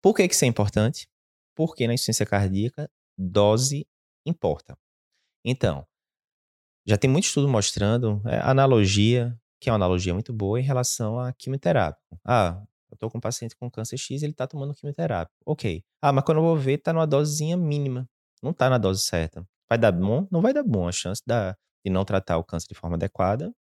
Por 0.00 0.14
que, 0.14 0.28
que 0.28 0.34
isso 0.34 0.44
é 0.44 0.48
importante? 0.48 1.08
Porque 1.56 1.86
na 1.86 1.94
insuficiência 1.94 2.26
cardíaca, 2.26 2.88
dose 3.18 3.86
importa. 4.24 4.76
Então, 5.44 5.86
já 6.86 6.96
tem 6.96 7.10
muito 7.10 7.24
estudo 7.24 7.48
mostrando 7.48 8.20
é, 8.26 8.38
analogia, 8.40 9.36
que 9.64 9.70
é 9.70 9.72
uma 9.72 9.76
analogia 9.76 10.12
muito 10.12 10.30
boa 10.30 10.60
em 10.60 10.62
relação 10.62 11.18
à 11.18 11.32
quimioterapia. 11.32 11.96
Ah, 12.22 12.62
eu 12.90 12.98
tô 12.98 13.08
com 13.08 13.16
um 13.16 13.20
paciente 13.20 13.56
com 13.56 13.70
câncer 13.70 13.96
X, 13.96 14.22
ele 14.22 14.34
tá 14.34 14.46
tomando 14.46 14.74
quimioterapia. 14.74 15.34
Ok. 15.46 15.82
Ah, 16.02 16.12
mas 16.12 16.22
quando 16.22 16.36
eu 16.36 16.44
vou 16.44 16.54
ver, 16.54 16.76
tá 16.76 16.92
numa 16.92 17.06
dosezinha 17.06 17.56
mínima. 17.56 18.06
Não 18.42 18.52
tá 18.52 18.68
na 18.68 18.76
dose 18.76 19.00
certa. 19.00 19.42
Vai 19.66 19.78
dar 19.78 19.90
bom? 19.90 20.28
Não 20.30 20.42
vai 20.42 20.52
dar 20.52 20.62
bom. 20.62 20.86
A 20.86 20.92
chance 20.92 21.22
da, 21.26 21.56
de 21.82 21.90
não 21.90 22.04
tratar 22.04 22.36
o 22.36 22.44
câncer 22.44 22.66
de 22.68 22.74
forma 22.74 22.96
adequada 22.96 23.54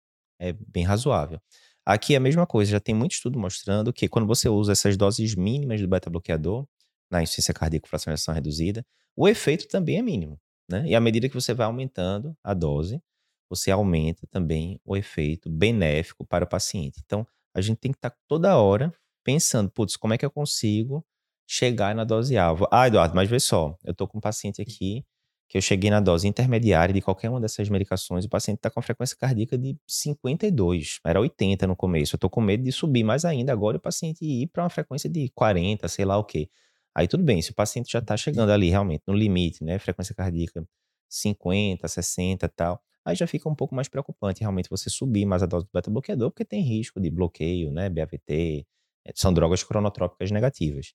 é 0.40 0.54
bem 0.54 0.84
razoável. 0.84 1.38
Aqui 1.84 2.14
é 2.14 2.16
a 2.16 2.20
mesma 2.20 2.46
coisa, 2.46 2.70
já 2.70 2.80
tem 2.80 2.94
muito 2.94 3.12
estudo 3.12 3.38
mostrando 3.38 3.92
que 3.92 4.08
quando 4.08 4.26
você 4.26 4.48
usa 4.48 4.72
essas 4.72 4.96
doses 4.96 5.34
mínimas 5.34 5.82
do 5.82 5.88
beta-bloqueador, 5.88 6.66
na 7.10 7.22
insuficiência 7.22 7.52
cardíaca 7.52 7.82
com 7.82 7.90
fracionação 7.90 8.32
reduzida, 8.32 8.86
o 9.14 9.28
efeito 9.28 9.68
também 9.68 9.98
é 9.98 10.02
mínimo. 10.02 10.40
Né? 10.66 10.86
E 10.86 10.94
à 10.94 11.00
medida 11.00 11.28
que 11.28 11.34
você 11.34 11.52
vai 11.52 11.66
aumentando 11.66 12.34
a 12.42 12.54
dose, 12.54 13.02
você 13.50 13.70
aumenta 13.70 14.26
também 14.28 14.80
o 14.84 14.96
efeito 14.96 15.50
benéfico 15.50 16.24
para 16.24 16.44
o 16.44 16.48
paciente. 16.48 17.02
Então, 17.04 17.26
a 17.52 17.60
gente 17.60 17.78
tem 17.78 17.90
que 17.90 17.98
estar 17.98 18.14
toda 18.28 18.56
hora 18.56 18.94
pensando, 19.24 19.70
putz, 19.70 19.96
como 19.96 20.14
é 20.14 20.18
que 20.18 20.24
eu 20.24 20.30
consigo 20.30 21.04
chegar 21.46 21.94
na 21.94 22.04
dose 22.04 22.38
alvo? 22.38 22.66
Ah, 22.70 22.86
Eduardo, 22.86 23.14
mas 23.14 23.28
vê 23.28 23.40
só, 23.40 23.76
eu 23.84 23.92
tô 23.92 24.06
com 24.06 24.18
um 24.18 24.20
paciente 24.20 24.62
aqui 24.62 25.04
que 25.50 25.58
eu 25.58 25.62
cheguei 25.62 25.90
na 25.90 25.98
dose 25.98 26.28
intermediária 26.28 26.94
de 26.94 27.00
qualquer 27.00 27.28
uma 27.28 27.40
dessas 27.40 27.68
medicações, 27.68 28.24
o 28.24 28.28
paciente 28.28 28.58
está 28.58 28.70
com 28.70 28.80
frequência 28.80 29.16
cardíaca 29.16 29.58
de 29.58 29.76
52, 29.84 31.00
era 31.04 31.20
80 31.20 31.66
no 31.66 31.74
começo. 31.74 32.14
Eu 32.14 32.20
tô 32.20 32.30
com 32.30 32.40
medo 32.40 32.62
de 32.62 32.70
subir 32.70 33.02
mais 33.02 33.24
ainda 33.24 33.52
agora 33.52 33.76
o 33.76 33.80
paciente 33.80 34.24
ir 34.24 34.46
para 34.46 34.62
uma 34.62 34.70
frequência 34.70 35.10
de 35.10 35.28
40, 35.30 35.88
sei 35.88 36.04
lá 36.04 36.16
o 36.16 36.22
quê. 36.22 36.48
Aí 36.94 37.08
tudo 37.08 37.24
bem, 37.24 37.42
se 37.42 37.50
o 37.50 37.54
paciente 37.54 37.90
já 37.90 37.98
está 37.98 38.16
chegando 38.16 38.50
ali 38.52 38.70
realmente 38.70 39.02
no 39.08 39.14
limite, 39.14 39.64
né, 39.64 39.76
frequência 39.80 40.14
cardíaca 40.14 40.64
50, 41.08 41.88
60 41.88 42.46
e 42.46 42.48
tal, 42.50 42.80
aí 43.04 43.14
já 43.16 43.26
fica 43.26 43.48
um 43.48 43.54
pouco 43.54 43.74
mais 43.74 43.88
preocupante 43.88 44.40
realmente 44.40 44.68
você 44.68 44.90
subir 44.90 45.24
mais 45.26 45.42
a 45.42 45.46
dose 45.46 45.66
do 45.66 45.70
beta-bloqueador, 45.72 46.30
porque 46.30 46.44
tem 46.44 46.62
risco 46.62 47.00
de 47.00 47.10
bloqueio, 47.10 47.70
né, 47.70 47.88
BAVT, 47.88 48.66
é, 49.06 49.12
são 49.14 49.32
drogas 49.32 49.62
cronotrópicas 49.62 50.30
negativas. 50.30 50.92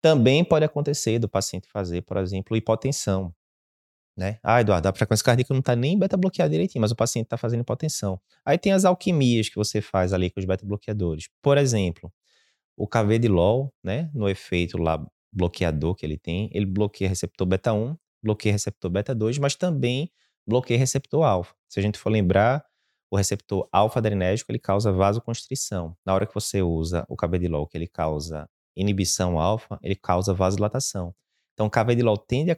Também 0.00 0.44
pode 0.44 0.64
acontecer 0.64 1.18
do 1.18 1.28
paciente 1.28 1.68
fazer, 1.68 2.02
por 2.02 2.16
exemplo, 2.18 2.56
hipotensão. 2.56 3.34
Né? 4.16 4.38
Ah, 4.44 4.60
Eduardo, 4.60 4.88
a 4.88 4.92
frequência 4.92 5.24
cardíaca 5.24 5.52
não 5.52 5.60
está 5.60 5.74
nem 5.74 5.98
beta-bloqueada 5.98 6.50
direitinho, 6.50 6.80
mas 6.80 6.92
o 6.92 6.96
paciente 6.96 7.26
está 7.26 7.36
fazendo 7.36 7.62
hipotensão. 7.62 8.20
Aí 8.44 8.56
tem 8.56 8.72
as 8.72 8.84
alquimias 8.84 9.48
que 9.48 9.56
você 9.56 9.80
faz 9.80 10.12
ali 10.12 10.30
com 10.30 10.38
os 10.38 10.46
beta-bloqueadores. 10.46 11.28
Por 11.42 11.58
exemplo, 11.58 12.12
o 12.76 12.86
Cavedilol, 12.86 13.72
né, 13.82 14.10
no 14.14 14.28
efeito 14.28 14.78
lá 14.78 15.04
bloqueador 15.32 15.96
que 15.96 16.06
ele 16.06 16.16
tem, 16.16 16.48
ele 16.52 16.66
bloqueia 16.66 17.08
receptor 17.08 17.46
beta 17.46 17.72
1, 17.72 17.96
bloqueia 18.22 18.52
receptor 18.52 18.90
beta 18.90 19.14
2, 19.14 19.38
mas 19.38 19.56
também 19.56 20.10
bloqueia 20.46 20.78
receptor 20.78 21.24
alfa. 21.24 21.54
Se 21.68 21.80
a 21.80 21.82
gente 21.82 21.98
for 21.98 22.10
lembrar, 22.10 22.64
o 23.10 23.16
receptor 23.16 23.68
alfa-adrenérgico 23.72 24.50
ele 24.50 24.58
causa 24.58 24.92
vasoconstrição. 24.92 25.96
Na 26.04 26.14
hora 26.14 26.26
que 26.26 26.34
você 26.34 26.62
usa 26.62 27.04
o 27.08 27.16
cabedilol, 27.16 27.66
que 27.66 27.76
ele 27.76 27.86
causa 27.86 28.48
inibição 28.76 29.38
alfa, 29.38 29.78
ele 29.82 29.94
causa 29.94 30.34
vasodilatação. 30.34 31.14
Então, 31.54 31.66
o 31.66 31.70
cabedilol 31.70 32.18
tende 32.18 32.50
a 32.50 32.56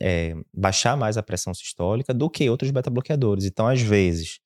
é, 0.00 0.34
baixar 0.52 0.96
mais 0.96 1.16
a 1.16 1.22
pressão 1.22 1.54
sistólica 1.54 2.12
do 2.12 2.28
que 2.28 2.50
outros 2.50 2.72
beta-bloqueadores. 2.72 3.44
Então, 3.44 3.68
às 3.68 3.80
vezes, 3.80 4.40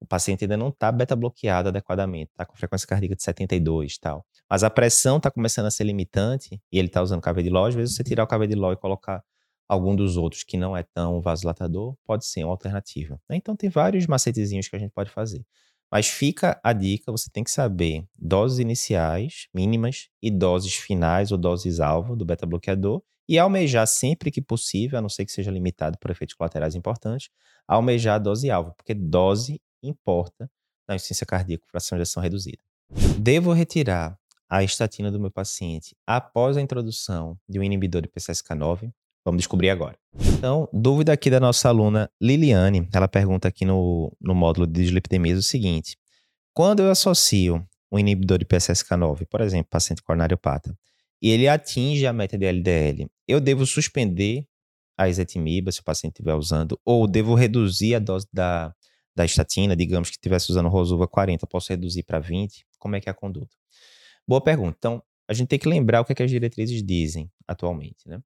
o 0.00 0.06
paciente 0.06 0.44
ainda 0.44 0.56
não 0.56 0.68
está 0.68 0.90
beta-bloqueado 0.90 1.68
adequadamente, 1.68 2.30
está 2.30 2.46
com 2.46 2.56
frequência 2.56 2.88
cardíaca 2.88 3.14
de 3.14 3.22
72 3.22 3.94
e 3.94 4.00
tal. 4.00 4.24
Mas 4.48 4.64
a 4.64 4.70
pressão 4.70 5.18
está 5.18 5.30
começando 5.30 5.66
a 5.66 5.70
ser 5.70 5.84
limitante 5.84 6.58
e 6.72 6.78
ele 6.78 6.88
está 6.88 7.02
usando 7.02 7.20
cabedilol. 7.20 7.66
Às 7.66 7.74
vezes, 7.74 7.94
você 7.94 8.02
tirar 8.02 8.24
o 8.24 8.26
cabedilol 8.26 8.72
e 8.72 8.76
colocar 8.76 9.22
algum 9.70 9.94
dos 9.94 10.16
outros 10.16 10.42
que 10.42 10.56
não 10.56 10.76
é 10.76 10.82
tão 10.82 11.20
vasodilatador, 11.20 11.94
pode 12.04 12.26
ser 12.26 12.42
uma 12.42 12.52
alternativa. 12.52 13.20
Né? 13.28 13.36
Então 13.36 13.54
tem 13.54 13.70
vários 13.70 14.04
macetezinhos 14.04 14.66
que 14.66 14.74
a 14.74 14.78
gente 14.80 14.90
pode 14.90 15.10
fazer. 15.10 15.46
Mas 15.88 16.08
fica 16.08 16.60
a 16.60 16.72
dica, 16.72 17.12
você 17.12 17.30
tem 17.30 17.44
que 17.44 17.52
saber 17.52 18.04
doses 18.18 18.58
iniciais, 18.58 19.46
mínimas, 19.54 20.08
e 20.20 20.28
doses 20.28 20.74
finais 20.74 21.30
ou 21.30 21.38
doses 21.38 21.78
alvo 21.78 22.16
do 22.16 22.24
beta-bloqueador, 22.24 23.00
e 23.28 23.38
almejar 23.38 23.86
sempre 23.86 24.32
que 24.32 24.42
possível, 24.42 24.98
a 24.98 25.02
não 25.02 25.08
ser 25.08 25.24
que 25.24 25.30
seja 25.30 25.52
limitado 25.52 25.96
por 25.98 26.10
efeitos 26.10 26.34
colaterais 26.34 26.74
importantes, 26.74 27.30
almejar 27.66 28.16
a 28.16 28.18
dose 28.18 28.50
alvo, 28.50 28.74
porque 28.76 28.92
dose 28.92 29.60
importa 29.80 30.50
na 30.88 30.96
insuficiência 30.96 31.26
cardíaca 31.26 31.62
com 31.62 31.70
fração 31.70 31.96
de 31.96 32.02
ação 32.02 32.20
reduzida. 32.20 32.58
Devo 33.20 33.52
retirar 33.52 34.18
a 34.48 34.64
estatina 34.64 35.12
do 35.12 35.20
meu 35.20 35.30
paciente 35.30 35.96
após 36.04 36.56
a 36.56 36.60
introdução 36.60 37.38
de 37.48 37.60
um 37.60 37.62
inibidor 37.62 38.02
de 38.02 38.08
PCSK9? 38.08 38.92
Vamos 39.24 39.40
descobrir 39.40 39.70
agora. 39.70 39.98
Então, 40.14 40.68
dúvida 40.72 41.12
aqui 41.12 41.30
da 41.30 41.38
nossa 41.38 41.68
aluna 41.68 42.10
Liliane. 42.20 42.88
Ela 42.92 43.06
pergunta 43.06 43.48
aqui 43.48 43.64
no, 43.64 44.16
no 44.20 44.34
módulo 44.34 44.66
de 44.66 44.80
dislipidemia 44.80 45.36
o 45.36 45.42
seguinte: 45.42 45.96
quando 46.54 46.80
eu 46.80 46.90
associo 46.90 47.64
um 47.92 47.98
inibidor 47.98 48.38
de 48.38 48.44
PCSK9, 48.44 49.26
por 49.28 49.40
exemplo, 49.40 49.68
paciente 49.70 50.02
coronariopata, 50.02 50.76
e 51.20 51.30
ele 51.30 51.48
atinge 51.48 52.06
a 52.06 52.12
meta 52.12 52.38
de 52.38 52.46
LDL, 52.46 53.10
eu 53.28 53.40
devo 53.40 53.66
suspender 53.66 54.46
a 54.96 55.08
ezetimiba 55.08 55.72
se 55.72 55.80
o 55.80 55.84
paciente 55.84 56.14
estiver 56.14 56.34
usando, 56.34 56.78
ou 56.84 57.06
devo 57.06 57.34
reduzir 57.34 57.94
a 57.94 57.98
dose 57.98 58.26
da, 58.32 58.74
da 59.14 59.24
estatina, 59.24 59.74
digamos 59.74 60.10
que 60.10 60.16
estivesse 60.16 60.50
usando 60.50 60.68
Rosuva 60.68 61.08
40, 61.08 61.46
posso 61.46 61.70
reduzir 61.70 62.02
para 62.04 62.18
20? 62.18 62.66
Como 62.78 62.96
é 62.96 63.00
que 63.00 63.08
é 63.08 63.12
a 63.12 63.14
conduta? 63.14 63.54
Boa 64.26 64.40
pergunta. 64.40 64.76
Então, 64.78 65.02
a 65.28 65.32
gente 65.32 65.48
tem 65.48 65.58
que 65.58 65.68
lembrar 65.68 66.00
o 66.00 66.04
que, 66.04 66.12
é 66.12 66.14
que 66.14 66.22
as 66.22 66.30
diretrizes 66.30 66.82
dizem 66.82 67.30
atualmente, 67.46 68.06
né? 68.06 68.20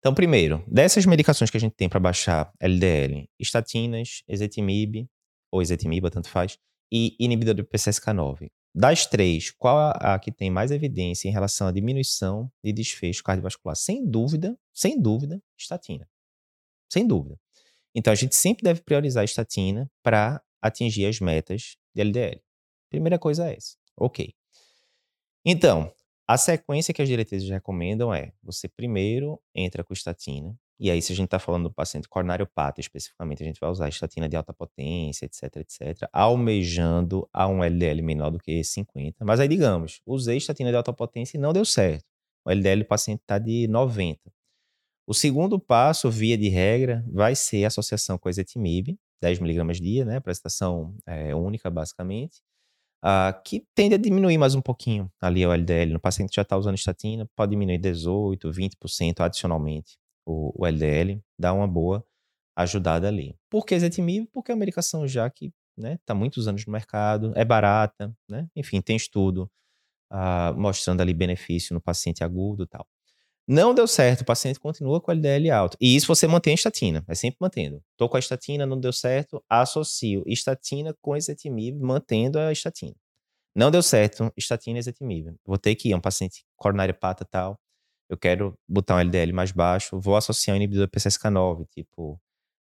Então, 0.00 0.14
primeiro, 0.14 0.64
dessas 0.66 1.04
medicações 1.04 1.50
que 1.50 1.58
a 1.58 1.60
gente 1.60 1.74
tem 1.74 1.88
para 1.88 2.00
baixar 2.00 2.50
LDL, 2.58 3.28
estatinas, 3.38 4.22
ezetimibe, 4.26 5.06
ou 5.52 5.60
ezetimiba, 5.60 6.10
tanto 6.10 6.28
faz, 6.28 6.58
e 6.90 7.14
inibidor 7.20 7.54
do 7.54 7.64
PCSK9. 7.64 8.50
Das 8.74 9.04
três, 9.04 9.50
qual 9.50 9.78
a, 9.78 10.14
a 10.14 10.18
que 10.18 10.32
tem 10.32 10.50
mais 10.50 10.70
evidência 10.70 11.28
em 11.28 11.32
relação 11.32 11.66
à 11.66 11.72
diminuição 11.72 12.50
de 12.64 12.72
desfecho 12.72 13.22
cardiovascular? 13.22 13.76
Sem 13.76 14.08
dúvida, 14.08 14.58
sem 14.72 15.00
dúvida, 15.00 15.42
estatina. 15.58 16.08
Sem 16.90 17.06
dúvida. 17.06 17.38
Então, 17.94 18.12
a 18.12 18.16
gente 18.16 18.34
sempre 18.34 18.62
deve 18.62 18.82
priorizar 18.82 19.20
a 19.20 19.24
estatina 19.24 19.90
para 20.02 20.40
atingir 20.62 21.06
as 21.06 21.20
metas 21.20 21.76
de 21.94 22.00
LDL. 22.00 22.40
Primeira 22.88 23.18
coisa 23.18 23.50
é 23.50 23.56
essa. 23.56 23.76
Ok. 23.96 24.32
Então, 25.44 25.92
a 26.32 26.36
sequência 26.36 26.94
que 26.94 27.02
as 27.02 27.08
diretrizes 27.08 27.48
recomendam 27.50 28.14
é: 28.14 28.32
você 28.42 28.68
primeiro 28.68 29.40
entra 29.54 29.82
com 29.82 29.92
estatina, 29.92 30.56
e 30.78 30.90
aí, 30.90 31.02
se 31.02 31.12
a 31.12 31.16
gente 31.16 31.26
está 31.26 31.38
falando 31.38 31.64
do 31.64 31.74
paciente 31.74 32.08
coronariopata 32.08 32.80
especificamente, 32.80 33.42
a 33.42 33.46
gente 33.46 33.60
vai 33.60 33.68
usar 33.68 33.86
estatina 33.90 34.26
de 34.26 34.34
alta 34.34 34.50
potência, 34.50 35.26
etc, 35.26 35.56
etc, 35.56 36.08
almejando 36.10 37.28
a 37.34 37.46
um 37.46 37.62
LDL 37.62 38.00
menor 38.00 38.30
do 38.30 38.38
que 38.38 38.64
50. 38.64 39.22
Mas 39.22 39.40
aí, 39.40 39.48
digamos, 39.48 40.00
usei 40.06 40.38
estatina 40.38 40.70
de 40.70 40.76
alta 40.76 40.90
potência 40.90 41.36
e 41.36 41.40
não 41.40 41.52
deu 41.52 41.66
certo. 41.66 42.06
O 42.46 42.50
LDL 42.50 42.82
do 42.82 42.86
paciente 42.86 43.20
está 43.20 43.38
de 43.38 43.68
90. 43.68 44.20
O 45.06 45.12
segundo 45.12 45.60
passo, 45.60 46.10
via 46.10 46.38
de 46.38 46.48
regra, 46.48 47.04
vai 47.12 47.34
ser 47.34 47.64
a 47.64 47.66
associação 47.66 48.16
com 48.16 48.30
ezetimibe, 48.30 48.98
10mg 49.22 49.72
dia, 49.82 50.04
né, 50.06 50.18
prestação 50.18 50.96
é, 51.04 51.34
única, 51.34 51.68
basicamente, 51.68 52.40
uh, 53.04 53.42
que 53.44 53.66
tende 53.74 53.94
a 53.94 53.98
diminuir 53.98 54.38
mais 54.38 54.54
um 54.54 54.60
pouquinho 54.60 55.10
ali 55.20 55.44
o 55.46 55.52
LDL. 55.52 55.92
No 55.92 56.00
paciente 56.00 56.30
que 56.30 56.36
já 56.36 56.42
está 56.42 56.56
usando 56.56 56.76
estatina, 56.76 57.28
pode 57.36 57.50
diminuir 57.50 57.78
18, 57.78 58.50
20% 58.50 59.20
adicionalmente 59.20 59.98
o, 60.26 60.52
o, 60.62 60.66
LDL, 60.66 61.22
dá 61.38 61.52
uma 61.52 61.66
boa 61.66 62.04
ajudada 62.56 63.08
ali. 63.08 63.36
Por 63.48 63.64
que 63.64 63.74
ezetimibe? 63.74 64.28
Porque 64.32 64.52
é 64.52 64.54
uma 64.54 64.60
medicação 64.60 65.06
já 65.06 65.28
que 65.30 65.46
está 65.46 65.88
né, 65.88 65.98
tá 66.04 66.14
muitos 66.14 66.46
anos 66.46 66.64
no 66.66 66.72
mercado, 66.72 67.32
é 67.34 67.44
barata, 67.44 68.14
né? 68.28 68.48
enfim, 68.54 68.80
tem 68.80 68.96
estudo 68.96 69.50
uh, 70.12 70.58
mostrando 70.58 71.00
ali 71.00 71.14
benefício 71.14 71.74
no 71.74 71.80
paciente 71.80 72.22
agudo 72.22 72.64
e 72.64 72.66
tal. 72.66 72.86
Não 73.52 73.74
deu 73.74 73.88
certo, 73.88 74.20
o 74.20 74.24
paciente 74.24 74.60
continua 74.60 75.00
com 75.00 75.10
LDL 75.10 75.50
alto. 75.50 75.76
E 75.80 75.96
isso 75.96 76.06
você 76.06 76.24
mantém 76.28 76.52
a 76.52 76.54
estatina, 76.54 77.04
é 77.08 77.16
sempre 77.16 77.36
mantendo. 77.40 77.82
Estou 77.90 78.08
com 78.08 78.16
a 78.16 78.20
estatina, 78.20 78.64
não 78.64 78.78
deu 78.78 78.92
certo, 78.92 79.42
associo 79.50 80.22
estatina 80.24 80.94
com 81.02 81.16
ezetimibe, 81.16 81.76
mantendo 81.80 82.38
a 82.38 82.52
estatina. 82.52 82.94
Não 83.52 83.68
deu 83.68 83.82
certo, 83.82 84.32
estatina 84.36 84.78
e 84.78 84.80
ezetimibe. 84.80 85.34
Vou 85.44 85.58
ter 85.58 85.74
que 85.74 85.88
ir, 85.88 85.92
é 85.92 85.96
um 85.96 86.00
paciente 86.00 86.44
coronariopata 86.54 87.24
tal, 87.24 87.58
eu 88.08 88.16
quero 88.16 88.56
botar 88.68 88.94
um 88.94 89.00
LDL 89.00 89.32
mais 89.32 89.50
baixo, 89.50 89.98
vou 90.00 90.14
associar 90.14 90.54
um 90.54 90.56
inibidor 90.56 90.86
PCSK9, 90.86 91.66
tipo 91.72 92.20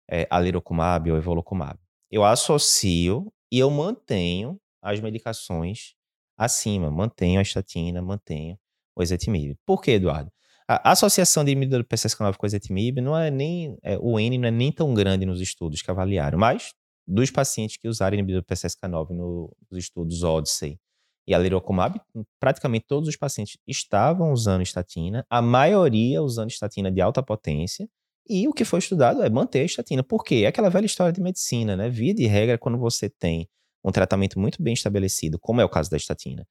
é, 0.09 0.25
alirocumab 0.29 1.11
ou 1.11 1.17
evolocumab. 1.17 1.77
Eu 2.09 2.23
associo 2.23 3.29
e 3.51 3.59
eu 3.59 3.69
mantenho 3.69 4.57
as 4.81 5.01
medicações 5.01 5.95
acima, 6.37 6.89
mantenho 6.89 7.39
a 7.39 7.41
estatina, 7.41 8.01
mantenho 8.01 8.57
o 8.95 9.03
ezetimibe. 9.03 9.57
Por 9.65 9.81
que, 9.81 9.91
Eduardo? 9.91 10.31
A 10.69 10.91
associação 10.91 11.45
de 11.45 11.51
inibidor 11.51 11.81
do 11.81 11.87
PCSK9 11.87 12.35
com 12.35 12.45
ezetimibe 12.45 12.99
não 12.99 13.17
é 13.17 13.31
nem, 13.31 13.77
é, 13.81 13.97
o 14.01 14.19
N 14.19 14.37
não 14.37 14.49
é 14.49 14.51
nem 14.51 14.71
tão 14.71 14.93
grande 14.93 15.25
nos 15.25 15.39
estudos 15.39 15.81
que 15.81 15.89
avaliaram, 15.89 16.37
mas 16.37 16.73
dos 17.07 17.31
pacientes 17.31 17.77
que 17.77 17.87
usaram 17.87 18.15
inibidor 18.15 18.41
do 18.41 18.45
PCSK9 18.45 19.11
no, 19.11 19.55
nos 19.71 19.83
estudos 19.83 20.23
Odyssey 20.23 20.77
e 21.25 21.33
a 21.33 21.39
Lirocumab, 21.39 22.01
praticamente 22.39 22.85
todos 22.85 23.07
os 23.07 23.15
pacientes 23.15 23.57
estavam 23.65 24.33
usando 24.33 24.61
estatina, 24.61 25.25
a 25.29 25.41
maioria 25.41 26.21
usando 26.21 26.49
estatina 26.49 26.91
de 26.91 26.99
alta 26.99 27.23
potência, 27.23 27.87
e 28.29 28.45
o 28.47 28.53
que 28.53 28.65
foi 28.65 28.79
estudado 28.79 29.23
é 29.23 29.29
manter 29.29 29.61
a 29.61 29.65
estatina. 29.65 30.03
Por 30.03 30.23
quê? 30.23 30.43
É 30.43 30.47
aquela 30.47 30.69
velha 30.69 30.85
história 30.85 31.13
de 31.13 31.21
medicina, 31.21 31.77
né? 31.77 31.89
Via 31.89 32.13
de 32.13 32.25
regra, 32.27 32.57
quando 32.57 32.77
você 32.77 33.09
tem 33.09 33.47
um 33.83 33.91
tratamento 33.91 34.37
muito 34.37 34.61
bem 34.61 34.73
estabelecido, 34.73 35.39
como 35.39 35.61
é 35.61 35.65
o 35.65 35.69
caso 35.69 35.89
da 35.89 35.95
estatina, 35.95 36.45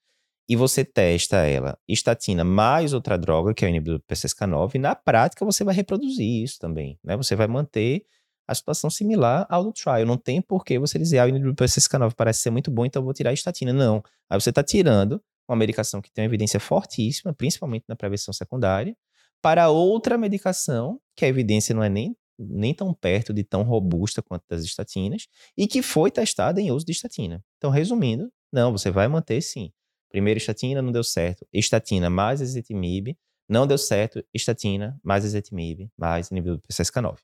e 0.49 0.55
você 0.55 0.85
testa 0.85 1.39
ela, 1.39 1.77
estatina 1.89 2.45
mais 2.45 2.93
outra 2.93 3.19
droga, 3.19 3.53
que 3.53 3.65
é 3.65 3.69
o 3.69 3.71
inibidor 3.71 3.99
do 3.99 4.05
PCSK9, 4.05 4.77
e 4.77 4.79
na 4.79 4.95
prática 4.95 5.45
você 5.45 5.65
vai 5.65 5.75
reproduzir 5.75 6.43
isso 6.43 6.59
também, 6.59 6.99
né? 7.03 7.17
Você 7.17 7.35
vai 7.35 7.49
manter 7.49 8.07
a 8.47 8.55
situação 8.55 8.89
similar 8.89 9.47
ao 9.51 9.65
do 9.65 9.73
trial. 9.73 10.07
Não 10.07 10.17
tem 10.17 10.41
por 10.41 10.65
que 10.65 10.79
você 10.79 10.99
dizer, 10.99 11.19
ah, 11.19 11.25
o 11.25 11.29
inibidor 11.29 11.53
do 11.53 11.65
PCSK9 11.65 12.13
parece 12.15 12.41
ser 12.41 12.51
muito 12.51 12.71
bom, 12.71 12.87
então 12.87 13.01
eu 13.01 13.05
vou 13.05 13.13
tirar 13.13 13.31
a 13.31 13.33
estatina. 13.33 13.73
Não. 13.73 14.03
Aí 14.31 14.41
você 14.41 14.51
está 14.51 14.63
tirando 14.63 15.21
uma 15.49 15.57
medicação 15.57 16.01
que 16.01 16.11
tem 16.13 16.23
uma 16.25 16.29
evidência 16.29 16.61
fortíssima, 16.61 17.33
principalmente 17.33 17.85
na 17.89 17.97
prevenção 17.97 18.33
secundária, 18.33 18.97
para 19.43 19.69
outra 19.69 20.17
medicação, 20.17 21.01
que 21.17 21.25
a 21.25 21.29
evidência 21.29 21.75
não 21.75 21.83
é 21.83 21.89
nem, 21.89 22.17
nem 22.39 22.75
tão 22.75 22.93
perto 22.93 23.33
de 23.33 23.45
tão 23.45 23.63
robusta 23.63 24.23
quanto 24.23 24.45
das 24.49 24.63
estatinas, 24.65 25.27
e 25.57 25.67
que 25.67 25.83
foi 25.83 26.11
testada 26.11 26.61
em 26.61 26.71
uso 26.71 26.87
de 26.87 26.93
estatina. 26.93 27.45
Então, 27.59 27.71
resumindo, 27.71 28.31
não, 28.53 28.73
você 28.73 28.91
vai 28.91 29.09
manter 29.09 29.41
sim. 29.41 29.73
Primeiro 30.17 30.39
estatina, 30.39 30.81
não 30.81 30.91
deu 30.91 31.05
certo. 31.05 31.47
Estatina 31.53 32.09
mais 32.09 32.41
ezetimibe, 32.41 33.19
não 33.47 33.67
deu 33.67 33.77
certo. 33.77 34.25
Estatina 34.33 34.99
mais 35.05 35.27
ezetimibe, 35.27 35.91
mais 35.95 36.31
inibidor 36.31 36.57
do 36.57 36.63
PCSK9. 36.63 37.19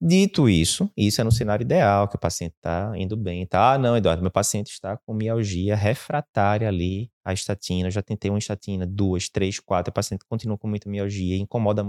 Dito 0.00 0.48
isso, 0.48 0.88
isso 0.96 1.20
é 1.20 1.24
no 1.24 1.32
cenário 1.32 1.64
ideal, 1.64 2.06
que 2.06 2.14
o 2.14 2.18
paciente 2.20 2.54
está 2.54 2.92
indo 2.96 3.16
bem. 3.16 3.44
Tá? 3.44 3.72
Ah, 3.72 3.78
não, 3.78 3.96
Eduardo, 3.96 4.22
meu 4.22 4.30
paciente 4.30 4.70
está 4.70 4.96
com 4.96 5.12
mialgia 5.12 5.74
refratária 5.74 6.68
ali 6.68 7.10
à 7.24 7.32
estatina. 7.32 7.88
Eu 7.88 7.90
já 7.90 8.00
tentei 8.00 8.30
uma 8.30 8.38
estatina, 8.38 8.86
duas, 8.86 9.28
três, 9.28 9.58
quatro. 9.58 9.90
O 9.90 9.92
paciente 9.92 10.24
continua 10.24 10.56
com 10.56 10.68
muita 10.68 10.88
mialgia, 10.88 11.36
incomoda. 11.36 11.84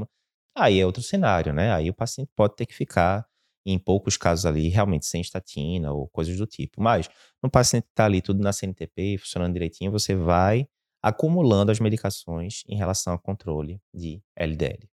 Aí 0.57 0.79
é 0.79 0.85
outro 0.87 1.03
cenário, 1.03 1.53
né? 1.53 1.71
Aí 1.71 1.87
o 1.87 1.93
paciente 1.93 2.31
pode 2.35 2.55
ter 2.55 2.65
que 2.65 2.73
ficar 2.73 3.27
em 3.65 3.79
poucos 3.79 4.15
casos 4.15 4.45
ali, 4.45 4.69
realmente 4.69 5.05
sem 5.05 5.21
estatina 5.21 5.91
ou 5.91 6.07
coisas 6.07 6.37
do 6.37 6.45
tipo. 6.45 6.81
Mas 6.81 7.09
no 7.41 7.49
paciente 7.49 7.85
que 7.85 7.91
está 7.91 8.05
ali 8.05 8.21
tudo 8.21 8.41
na 8.41 8.53
CNTP, 8.53 9.17
funcionando 9.17 9.53
direitinho, 9.53 9.91
você 9.91 10.15
vai 10.15 10.67
acumulando 11.01 11.71
as 11.71 11.79
medicações 11.79 12.63
em 12.67 12.75
relação 12.75 13.13
ao 13.13 13.19
controle 13.19 13.79
de 13.93 14.21
LDL. 14.35 14.89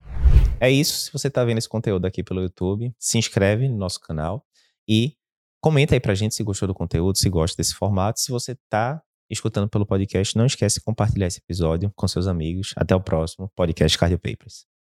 É 0.60 0.70
isso. 0.70 1.00
Se 1.00 1.12
você 1.12 1.28
está 1.28 1.44
vendo 1.44 1.58
esse 1.58 1.68
conteúdo 1.68 2.06
aqui 2.06 2.22
pelo 2.22 2.40
YouTube, 2.40 2.92
se 2.98 3.18
inscreve 3.18 3.68
no 3.68 3.76
nosso 3.76 4.00
canal 4.00 4.44
e 4.88 5.14
comenta 5.60 5.94
aí 5.94 6.00
pra 6.00 6.14
gente 6.14 6.34
se 6.34 6.42
gostou 6.42 6.66
do 6.66 6.74
conteúdo, 6.74 7.18
se 7.18 7.28
gosta 7.28 7.56
desse 7.56 7.74
formato. 7.74 8.20
Se 8.20 8.30
você 8.30 8.52
está 8.52 9.02
escutando 9.30 9.68
pelo 9.68 9.84
podcast, 9.84 10.36
não 10.36 10.46
esquece 10.46 10.78
de 10.78 10.84
compartilhar 10.84 11.26
esse 11.26 11.40
episódio 11.40 11.92
com 11.94 12.08
seus 12.08 12.26
amigos. 12.26 12.72
Até 12.76 12.94
o 12.94 13.00
próximo 13.00 13.50
podcast 13.54 13.96
Cardio 13.98 14.18
Papers. 14.18 14.77